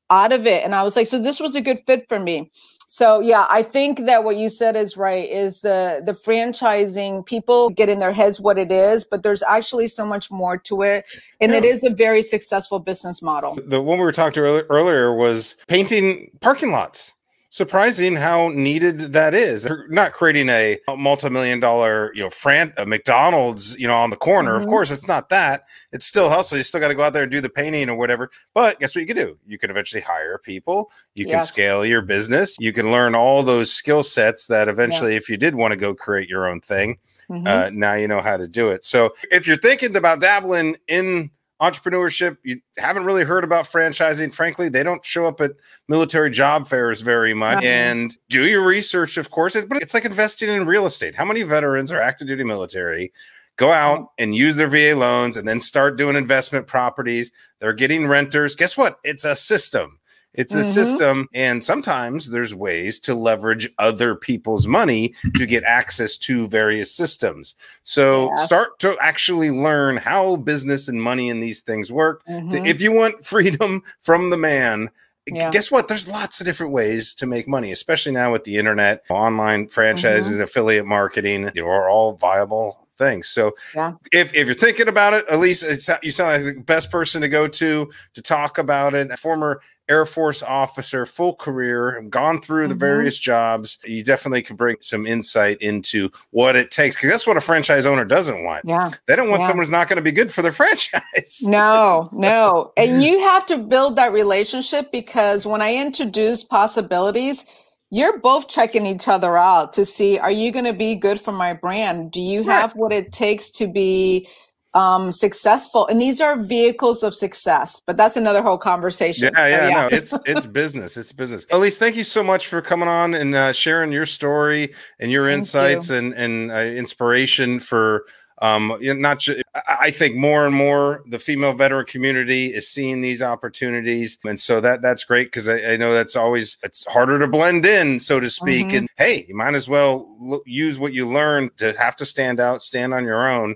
out 0.09 0.33
of 0.33 0.47
it 0.47 0.65
and 0.65 0.75
I 0.75 0.83
was 0.83 0.97
like 0.97 1.07
so 1.07 1.21
this 1.21 1.41
was 1.41 1.55
a 1.55 1.61
good 1.61 1.81
fit 1.87 2.07
for 2.09 2.19
me. 2.19 2.51
So 2.93 3.23
yeah, 3.23 3.47
I 3.49 3.63
think 3.63 4.05
that 4.05 4.23
what 4.23 4.37
you 4.37 4.51
said 4.51 4.77
is 4.77 4.99
right. 4.99 5.27
Is 5.27 5.63
the 5.63 6.03
the 6.05 6.13
franchising 6.13 7.25
people 7.25 7.71
get 7.71 7.89
in 7.89 8.01
their 8.01 8.13
heads 8.13 8.39
what 8.39 8.59
it 8.59 8.71
is, 8.71 9.03
but 9.03 9.23
there's 9.23 9.43
actually 9.45 9.89
so 9.89 10.05
much 10.05 10.31
more 10.31 10.59
to 10.59 10.83
it, 10.83 11.07
and 11.41 11.53
yeah. 11.53 11.59
it 11.59 11.65
is 11.65 11.83
a 11.85 11.89
very 11.89 12.21
successful 12.21 12.81
business 12.81 13.23
model. 13.23 13.59
The 13.65 13.81
one 13.81 13.99
we 13.99 14.05
were 14.05 14.13
talking 14.13 14.35
to 14.35 14.67
earlier 14.69 15.15
was 15.15 15.57
painting 15.69 16.33
parking 16.43 16.71
lots 16.71 17.15
surprising 17.53 18.17
how 18.17 18.49
needed 18.49 18.99
that 19.13 19.35
is. 19.35 19.65
They're 19.65 19.87
not 19.89 20.13
creating 20.13 20.49
a 20.49 20.79
multi-million 20.89 21.61
dollar, 21.61 22.11
you 22.15 22.23
know, 22.23 22.31
fran- 22.31 22.73
a 22.79 22.87
McDonald's, 22.87 23.79
you 23.79 23.87
know, 23.87 23.95
on 23.95 24.09
the 24.09 24.17
corner. 24.17 24.53
Mm-hmm. 24.53 24.63
Of 24.63 24.69
course, 24.69 24.91
it's 24.91 25.07
not 25.07 25.29
that. 25.29 25.65
It's 25.93 26.07
still 26.07 26.31
hustle. 26.31 26.57
You 26.57 26.65
still 26.65 26.81
got 26.81 26.89
to 26.89 26.95
go 26.95 27.03
out 27.03 27.13
there 27.13 27.25
and 27.25 27.31
do 27.31 27.43
the 27.43 27.51
painting 27.51 27.91
or 27.91 27.97
whatever. 27.97 28.31
But 28.55 28.81
guess 28.81 28.95
what 28.95 29.03
you 29.03 29.07
can 29.07 29.17
do? 29.17 29.39
You 29.47 29.59
can 29.59 29.71
eventually 29.71 30.01
hire 30.01 30.39
people. 30.39 30.91
You 31.15 31.27
can 31.27 31.43
scale 31.43 31.85
your 31.85 32.01
business. 32.01 32.57
You 32.59 32.73
can 32.73 32.91
learn 32.91 33.15
all 33.15 33.43
those 33.43 33.71
skill 33.71 34.03
sets 34.03 34.47
that 34.47 34.69
eventually, 34.69 35.11
yeah. 35.11 35.19
if 35.19 35.29
you 35.29 35.37
did 35.37 35.55
want 35.55 35.73
to 35.73 35.77
go 35.77 35.95
create 35.95 36.31
your 36.31 36.49
own 36.49 36.63
thing, 36.63 36.97
mm-hmm. 37.29 37.47
uh, 37.47 37.69
now 37.71 37.93
you 37.93 38.09
know 38.09 38.23
how 38.23 38.39
to 38.39 38.49
do 38.49 38.71
it. 38.71 38.83
So 38.83 39.11
if 39.31 39.47
you're 39.47 39.59
thinking 39.59 39.95
about 39.95 40.21
dabbling 40.21 40.77
in 40.89 41.31
entrepreneurship. 41.63 42.39
You 42.43 42.61
haven't 42.77 43.05
really 43.05 43.23
heard 43.25 43.45
about 43.45 43.65
franchising. 43.65 44.35
Frankly, 44.35 44.69
they 44.69 44.83
don't 44.83 45.05
show 45.05 45.27
up 45.27 45.41
at 45.41 45.53
military 45.89 46.31
job 46.31 46.67
fairs 46.67 47.01
very 47.01 47.35
much. 47.35 47.63
And 47.63 48.17
do 48.29 48.45
your 48.45 48.67
research, 48.67 49.17
of 49.17 49.31
course. 49.31 49.55
But 49.65 49.81
it's 49.81 49.95
like 49.95 50.05
investing 50.05 50.49
in 50.49 50.67
real 50.67 50.87
estate. 50.87 51.15
How 51.15 51.25
many 51.25 51.43
veterans 51.43 51.93
are 51.93 52.01
active 52.01 52.27
duty 52.27 52.45
military? 52.45 53.13
Go 53.57 53.71
out 53.73 54.09
and 54.19 54.35
use 54.35 54.57
their 54.57 54.67
VA 54.67 54.99
loans 54.99 55.37
and 55.37 55.47
then 55.47 55.61
start 55.61 55.97
doing 55.97 56.17
investment 56.17 56.67
properties. 56.67 57.31
They're 57.61 57.73
getting 57.73 58.09
renters. 58.09 58.57
Guess 58.57 58.77
what? 58.77 58.99
It's 59.05 59.25
a 59.25 59.37
system. 59.37 60.01
It's 60.35 60.55
a 60.55 60.61
mm-hmm. 60.61 60.71
system, 60.71 61.29
and 61.35 61.63
sometimes 61.63 62.31
there's 62.31 62.55
ways 62.55 62.99
to 63.01 63.15
leverage 63.15 63.69
other 63.79 64.15
people's 64.15 64.67
money 64.67 65.15
to 65.35 65.47
get 65.47 65.63
access 65.65 66.17
to 66.19 66.49
various 66.49 66.91
systems. 66.91 67.55
So 67.83 68.31
yes. 68.31 68.47
start 68.47 68.79
to 68.81 68.97
actually 69.01 69.51
learn 69.51 69.99
how 69.99 70.37
business 70.37 70.89
and 70.89 71.03
money 71.03 71.29
and 71.29 71.43
these 71.43 71.61
things 71.61 71.93
work. 71.93 72.25
Mm-hmm. 72.27 72.65
If 72.65 72.81
you 72.81 72.93
want 72.93 73.25
freedom 73.33 73.83
from 74.01 74.31
the 74.31 74.39
man, 74.39 74.91
yeah. 75.27 75.51
guess 75.51 75.71
what? 75.71 75.89
There's 75.89 76.09
lots 76.09 76.41
of 76.41 76.47
different 76.47 76.73
ways 76.73 77.15
to 77.17 77.27
make 77.27 77.47
money, 77.47 77.71
especially 77.71 78.13
now 78.13 78.33
with 78.33 78.45
the 78.45 78.57
internet, 78.57 79.05
online 79.11 79.69
franchises, 79.69 80.33
mm-hmm. 80.33 80.43
affiliate 80.43 80.87
marketing, 80.87 81.51
you 81.55 81.63
know, 81.63 81.69
are 81.69 81.89
all 81.89 82.15
viable 82.15 82.87
things. 83.03 83.29
So 83.29 83.53
yeah. 83.75 83.95
if, 84.13 84.35
if 84.35 84.47
you're 84.47 84.55
thinking 84.55 84.89
about 84.89 85.15
it, 85.15 85.27
at 85.29 85.35
Elise, 85.35 85.63
you 86.03 86.11
sound 86.11 86.45
like 86.45 86.55
the 86.55 86.63
best 86.63 86.91
person 86.91 87.21
to 87.23 87.29
go 87.29 87.49
to 87.49 87.91
to 88.15 88.23
talk 88.23 88.59
about 88.59 88.95
it. 88.95 89.11
A 89.11 89.17
former 89.17 89.61
Air 89.89 90.07
Force 90.07 90.43
officer, 90.43 91.05
full 91.05 91.35
career, 91.35 92.01
gone 92.09 92.41
through 92.41 92.69
the 92.69 92.75
mm-hmm. 92.75 92.81
various 92.81 93.19
jobs. 93.19 93.79
You 93.85 94.05
definitely 94.05 94.43
could 94.43 94.57
bring 94.57 94.77
some 94.81 95.07
insight 95.07 95.61
into 95.61 96.11
what 96.31 96.55
it 96.55 96.71
takes 96.71 96.95
because 96.95 97.11
that's 97.11 97.27
what 97.27 97.37
a 97.37 97.41
franchise 97.41 97.85
owner 97.85 98.05
doesn't 98.05 98.45
want. 98.45 98.65
Yeah. 98.65 98.93
They 99.07 99.17
don't 99.17 99.29
want 99.29 99.43
yeah. 99.43 99.49
someone 99.49 99.67
who's 99.67 99.73
not 99.73 99.89
going 99.89 99.97
to 99.97 100.03
be 100.03 100.13
good 100.13 100.31
for 100.31 100.41
their 100.41 100.53
franchise. 100.63 101.43
No, 101.45 102.07
so. 102.07 102.19
no. 102.19 102.73
And 102.77 103.03
you 103.05 103.21
have 103.21 103.45
to 103.47 103.59
build 103.59 103.97
that 103.97 104.13
relationship 104.13 104.93
because 104.93 105.47
when 105.47 105.61
I 105.61 105.75
introduce 105.75 106.45
possibilities, 106.45 107.45
you're 107.93 108.19
both 108.19 108.49
checking 108.49 108.87
each 108.87 109.07
other 109.07 109.37
out 109.37 109.75
to 109.75 109.85
see 109.85 110.19
are 110.19 110.31
you 110.31 110.51
going 110.51 110.65
to 110.65 110.73
be 110.73 110.95
good 110.95 111.21
for 111.21 111.31
my 111.31 111.53
brand? 111.53 112.11
Do 112.11 112.23
you 112.23 112.43
have 112.45 112.71
right. 112.71 112.77
what 112.77 112.93
it 112.93 113.13
takes 113.13 113.51
to 113.51 113.69
be 113.69 114.27
um, 114.75 115.13
successful 115.13 115.87
and 115.89 116.01
these 116.01 116.19
are 116.23 116.35
vehicles 116.35 117.03
of 117.03 117.15
success 117.15 117.83
but 117.87 117.99
that's 117.99 118.17
another 118.17 118.41
whole 118.41 118.57
conversation 118.57 119.31
yeah 119.37 119.47
yeah, 119.47 119.69
yeah. 119.69 119.81
no 119.83 119.89
it's 119.93 120.19
it's 120.25 120.47
business 120.47 120.97
it's 120.97 121.13
business 121.13 121.45
elise 121.51 121.79
thank 121.79 121.95
you 121.95 122.03
so 122.03 122.23
much 122.23 122.47
for 122.47 122.63
coming 122.63 122.89
on 122.89 123.13
and 123.13 123.35
uh, 123.35 123.53
sharing 123.53 123.93
your 123.93 124.07
story 124.07 124.73
and 124.99 125.11
your 125.11 125.27
thank 125.27 125.41
insights 125.41 125.91
you. 125.91 125.97
and 125.97 126.15
and 126.15 126.51
uh, 126.51 126.61
inspiration 126.61 127.61
for 127.61 128.07
um, 128.43 128.77
you 128.81 128.93
know, 128.93 129.01
not 129.01 129.21
just, 129.21 129.41
I 129.69 129.93
think 129.93 130.17
more 130.17 130.47
and 130.47 130.55
more 130.55 131.05
the 131.07 131.21
female 131.21 131.53
veteran 131.53 131.87
community 131.87 132.47
is 132.47 132.69
seeing 132.69 133.01
these 133.01 133.23
opportunities, 133.23 134.19
and 134.25 134.39
so 134.39 134.61
that 134.61 134.83
that's 134.83 135.05
great 135.05 135.29
because 135.29 135.49
I, 135.49 135.75
I, 135.75 135.77
know 135.77 135.95
that's 135.95 136.17
always 136.17 136.59
it's 136.65 136.85
harder 136.87 137.21
to 137.21 137.29
blend 137.29 137.65
in, 137.65 138.01
so 138.01 138.19
to 138.19 138.29
speak. 138.29 138.67
Mm-hmm. 138.67 138.77
And 138.77 138.89
hey, 138.99 139.27
you 139.29 139.37
might 139.37 139.55
as 139.55 139.69
well 139.69 140.13
lo- 140.21 140.43
use 140.45 140.81
what 140.81 140.93
you 140.93 141.07
learn 141.07 141.51
to 141.59 141.73
have 141.79 141.95
to 141.97 142.05
stand 142.05 142.41
out, 142.41 142.65
stand 142.65 142.93
on 142.93 143.05
your 143.05 143.31
own, 143.31 143.55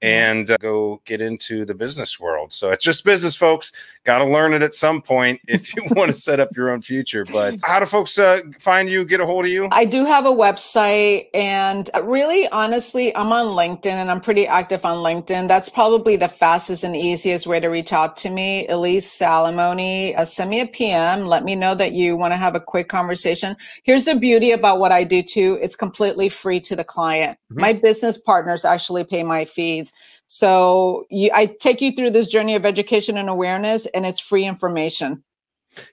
and 0.00 0.50
uh, 0.50 0.56
go 0.60 1.00
get 1.04 1.20
into 1.20 1.64
the 1.64 1.74
business 1.74 2.20
world. 2.20 2.52
So 2.52 2.70
it's 2.70 2.84
just 2.84 3.04
business, 3.04 3.34
folks. 3.34 3.72
Got 4.04 4.18
to 4.18 4.24
learn 4.24 4.52
it 4.52 4.62
at 4.62 4.74
some 4.74 5.02
point 5.02 5.40
if 5.48 5.74
you 5.74 5.82
want 5.90 6.08
to 6.08 6.14
set 6.14 6.40
up 6.40 6.56
your 6.56 6.70
own 6.70 6.82
future. 6.82 7.24
But 7.24 7.60
how 7.64 7.80
do 7.80 7.86
folks 7.86 8.18
uh, 8.18 8.40
find 8.58 8.88
you, 8.88 9.04
get 9.04 9.20
a 9.20 9.26
hold 9.26 9.44
of 9.44 9.50
you? 9.50 9.68
I 9.72 9.84
do 9.84 10.04
have 10.04 10.26
a 10.26 10.30
website, 10.30 11.26
and 11.34 11.90
really, 12.02 12.48
honestly, 12.48 13.14
I'm 13.16 13.32
on 13.32 13.46
LinkedIn 13.46 13.86
and 13.86 14.10
I'm 14.10 14.20
pretty 14.20 14.46
active 14.46 14.84
on 14.84 14.98
LinkedIn. 14.98 15.48
That's 15.48 15.68
probably 15.68 16.16
the 16.16 16.28
fastest 16.28 16.84
and 16.84 16.94
easiest 16.94 17.46
way 17.46 17.60
to 17.60 17.68
reach 17.68 17.92
out 17.92 18.16
to 18.18 18.30
me. 18.30 18.66
Elise 18.68 19.18
Salamoni, 19.18 20.16
uh, 20.16 20.24
send 20.24 20.50
me 20.50 20.60
a 20.60 20.66
PM. 20.66 21.26
Let 21.26 21.44
me 21.44 21.56
know 21.56 21.74
that 21.74 21.92
you 21.92 22.16
want 22.16 22.32
to 22.32 22.36
have 22.36 22.54
a 22.54 22.60
quick 22.60 22.88
conversation. 22.88 23.56
Here's 23.82 24.04
the 24.04 24.14
beauty 24.14 24.52
about 24.52 24.78
what 24.78 24.92
I 24.92 25.04
do 25.04 25.22
too 25.22 25.58
it's 25.60 25.76
completely 25.76 26.28
free 26.28 26.60
to 26.60 26.76
the 26.76 26.84
client. 26.84 27.38
Mm-hmm. 27.50 27.60
My 27.60 27.72
business 27.72 28.18
partners 28.18 28.64
actually 28.64 29.04
pay 29.04 29.22
my 29.22 29.44
fees. 29.44 29.87
So 30.26 31.06
you, 31.10 31.30
I 31.34 31.46
take 31.46 31.80
you 31.80 31.92
through 31.92 32.10
this 32.10 32.28
journey 32.28 32.54
of 32.54 32.66
education 32.66 33.16
and 33.16 33.28
awareness, 33.28 33.86
and 33.86 34.04
it's 34.04 34.20
free 34.20 34.44
information. 34.44 35.22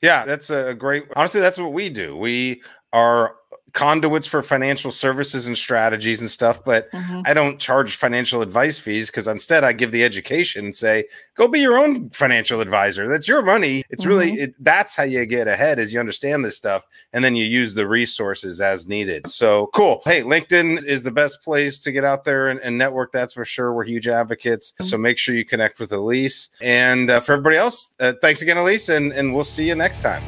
Yeah, 0.01 0.25
that's 0.25 0.49
a 0.49 0.73
great. 0.73 1.05
Honestly, 1.15 1.41
that's 1.41 1.57
what 1.57 1.73
we 1.73 1.89
do. 1.89 2.15
We 2.15 2.63
are 2.93 3.35
conduits 3.75 4.25
for 4.25 4.41
financial 4.41 4.89
services 4.89 5.47
and 5.47 5.57
strategies 5.57 6.21
and 6.21 6.29
stuff, 6.29 6.63
but 6.63 6.89
mm-hmm. 6.91 7.21
I 7.25 7.33
don't 7.33 7.59
charge 7.59 7.97
financial 7.97 8.41
advice 8.41 8.79
fees 8.79 9.11
because 9.11 9.27
instead 9.27 9.65
I 9.65 9.73
give 9.73 9.91
the 9.91 10.03
education 10.03 10.65
and 10.65 10.75
say, 10.75 11.03
go 11.35 11.47
be 11.49 11.59
your 11.59 11.77
own 11.77 12.09
financial 12.11 12.61
advisor. 12.61 13.07
That's 13.09 13.27
your 13.27 13.41
money. 13.41 13.83
It's 13.89 14.03
mm-hmm. 14.03 14.09
really 14.09 14.31
it, 14.31 14.55
that's 14.63 14.95
how 14.95 15.03
you 15.03 15.25
get 15.25 15.49
ahead 15.49 15.77
as 15.77 15.93
you 15.93 15.99
understand 15.99 16.45
this 16.45 16.55
stuff 16.55 16.87
and 17.11 17.23
then 17.23 17.35
you 17.35 17.45
use 17.45 17.73
the 17.73 17.85
resources 17.85 18.61
as 18.61 18.87
needed. 18.87 19.27
So 19.27 19.67
cool. 19.67 20.01
Hey, 20.05 20.21
LinkedIn 20.21 20.83
is 20.85 21.03
the 21.03 21.11
best 21.11 21.43
place 21.43 21.79
to 21.81 21.91
get 21.91 22.05
out 22.05 22.23
there 22.23 22.47
and, 22.47 22.61
and 22.61 22.77
network. 22.77 23.11
That's 23.11 23.33
for 23.33 23.45
sure. 23.45 23.73
We're 23.73 23.83
huge 23.83 24.07
advocates. 24.07 24.71
Mm-hmm. 24.71 24.85
So 24.85 24.97
make 24.97 25.17
sure 25.17 25.35
you 25.35 25.45
connect 25.45 25.79
with 25.79 25.91
Elise. 25.91 26.49
And 26.61 27.11
uh, 27.11 27.19
for 27.19 27.33
everybody 27.33 27.57
else, 27.57 27.93
uh, 27.99 28.13
thanks 28.21 28.41
again, 28.41 28.55
Elise, 28.55 28.87
and, 28.87 29.11
and 29.11 29.35
we'll 29.35 29.43
see 29.43 29.67
you 29.67 29.75
next 29.75 30.01
time. 30.01 30.23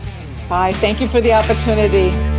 Bye. 0.50 0.74
Thank 0.74 1.00
you 1.00 1.08
for 1.08 1.22
the 1.22 1.32
opportunity. 1.32 2.37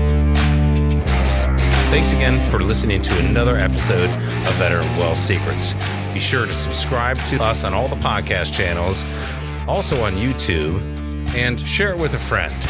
Thanks 1.90 2.12
again 2.12 2.48
for 2.51 2.61
listening 2.61 3.01
to 3.01 3.18
another 3.18 3.57
episode 3.57 4.11
of 4.11 4.55
Veteran 4.55 4.98
Wealth 4.98 5.16
Secrets. 5.16 5.72
Be 6.12 6.20
sure 6.20 6.44
to 6.44 6.53
subscribe 6.53 7.16
to 7.24 7.42
us 7.42 7.64
on 7.64 7.72
all 7.72 7.88
the 7.88 7.96
podcast 7.96 8.53
channels, 8.53 9.07
also 9.66 10.05
on 10.05 10.14
YouTube, 10.14 10.83
and 11.35 11.59
share 11.66 11.92
it 11.92 11.98
with 11.98 12.12
a 12.12 12.18
friend. 12.18 12.62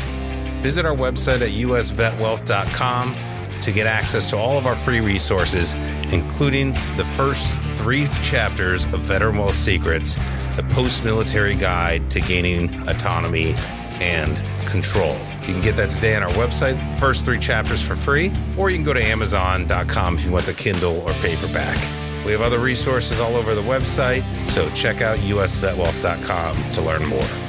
Visit 0.63 0.87
our 0.87 0.95
website 0.95 1.43
at 1.43 1.51
usvetwealth.com 1.51 3.61
to 3.61 3.73
get 3.73 3.89
access 3.89 4.31
to 4.31 4.37
all 4.37 4.57
of 4.57 4.67
our 4.67 4.77
free 4.77 5.01
resources, 5.01 5.75
including 6.13 6.73
the 6.97 7.05
first 7.05 7.59
three 7.77 8.07
chapters 8.23 8.85
of 8.85 9.01
Veteran 9.01 9.37
Wealth 9.37 9.55
Secrets, 9.55 10.15
the 10.55 10.65
post 10.71 11.05
military 11.05 11.57
guide 11.57 12.09
to 12.13 12.21
gaining 12.21 12.73
autonomy 12.89 13.57
and 14.01 14.41
control. 14.67 15.17
You 15.41 15.55
can 15.55 15.61
get 15.61 15.77
that 15.77 15.91
today 15.91 16.15
on 16.15 16.23
our 16.23 16.31
website, 16.31 16.99
first 16.99 17.25
three 17.25 17.39
chapters 17.39 17.87
for 17.87 17.97
free, 17.97 18.33
or 18.57 18.71
you 18.71 18.77
can 18.77 18.85
go 18.85 18.93
to 18.93 19.03
Amazon.com 19.03 20.15
if 20.15 20.25
you 20.25 20.33
want 20.33 20.47
the 20.47 20.55
Kindle 20.55 21.01
or 21.01 21.13
paperback. 21.15 21.77
We 22.25 22.33
have 22.33 22.43
other 22.43 22.59
resources 22.59 23.21
all 23.21 23.37
over 23.37 23.55
the 23.55 23.63
website, 23.63 24.23
so 24.45 24.69
check 24.71 25.01
out 25.01 25.19
usvetwealth.com 25.19 26.73
to 26.73 26.83
learn 26.83 27.07
more. 27.07 27.48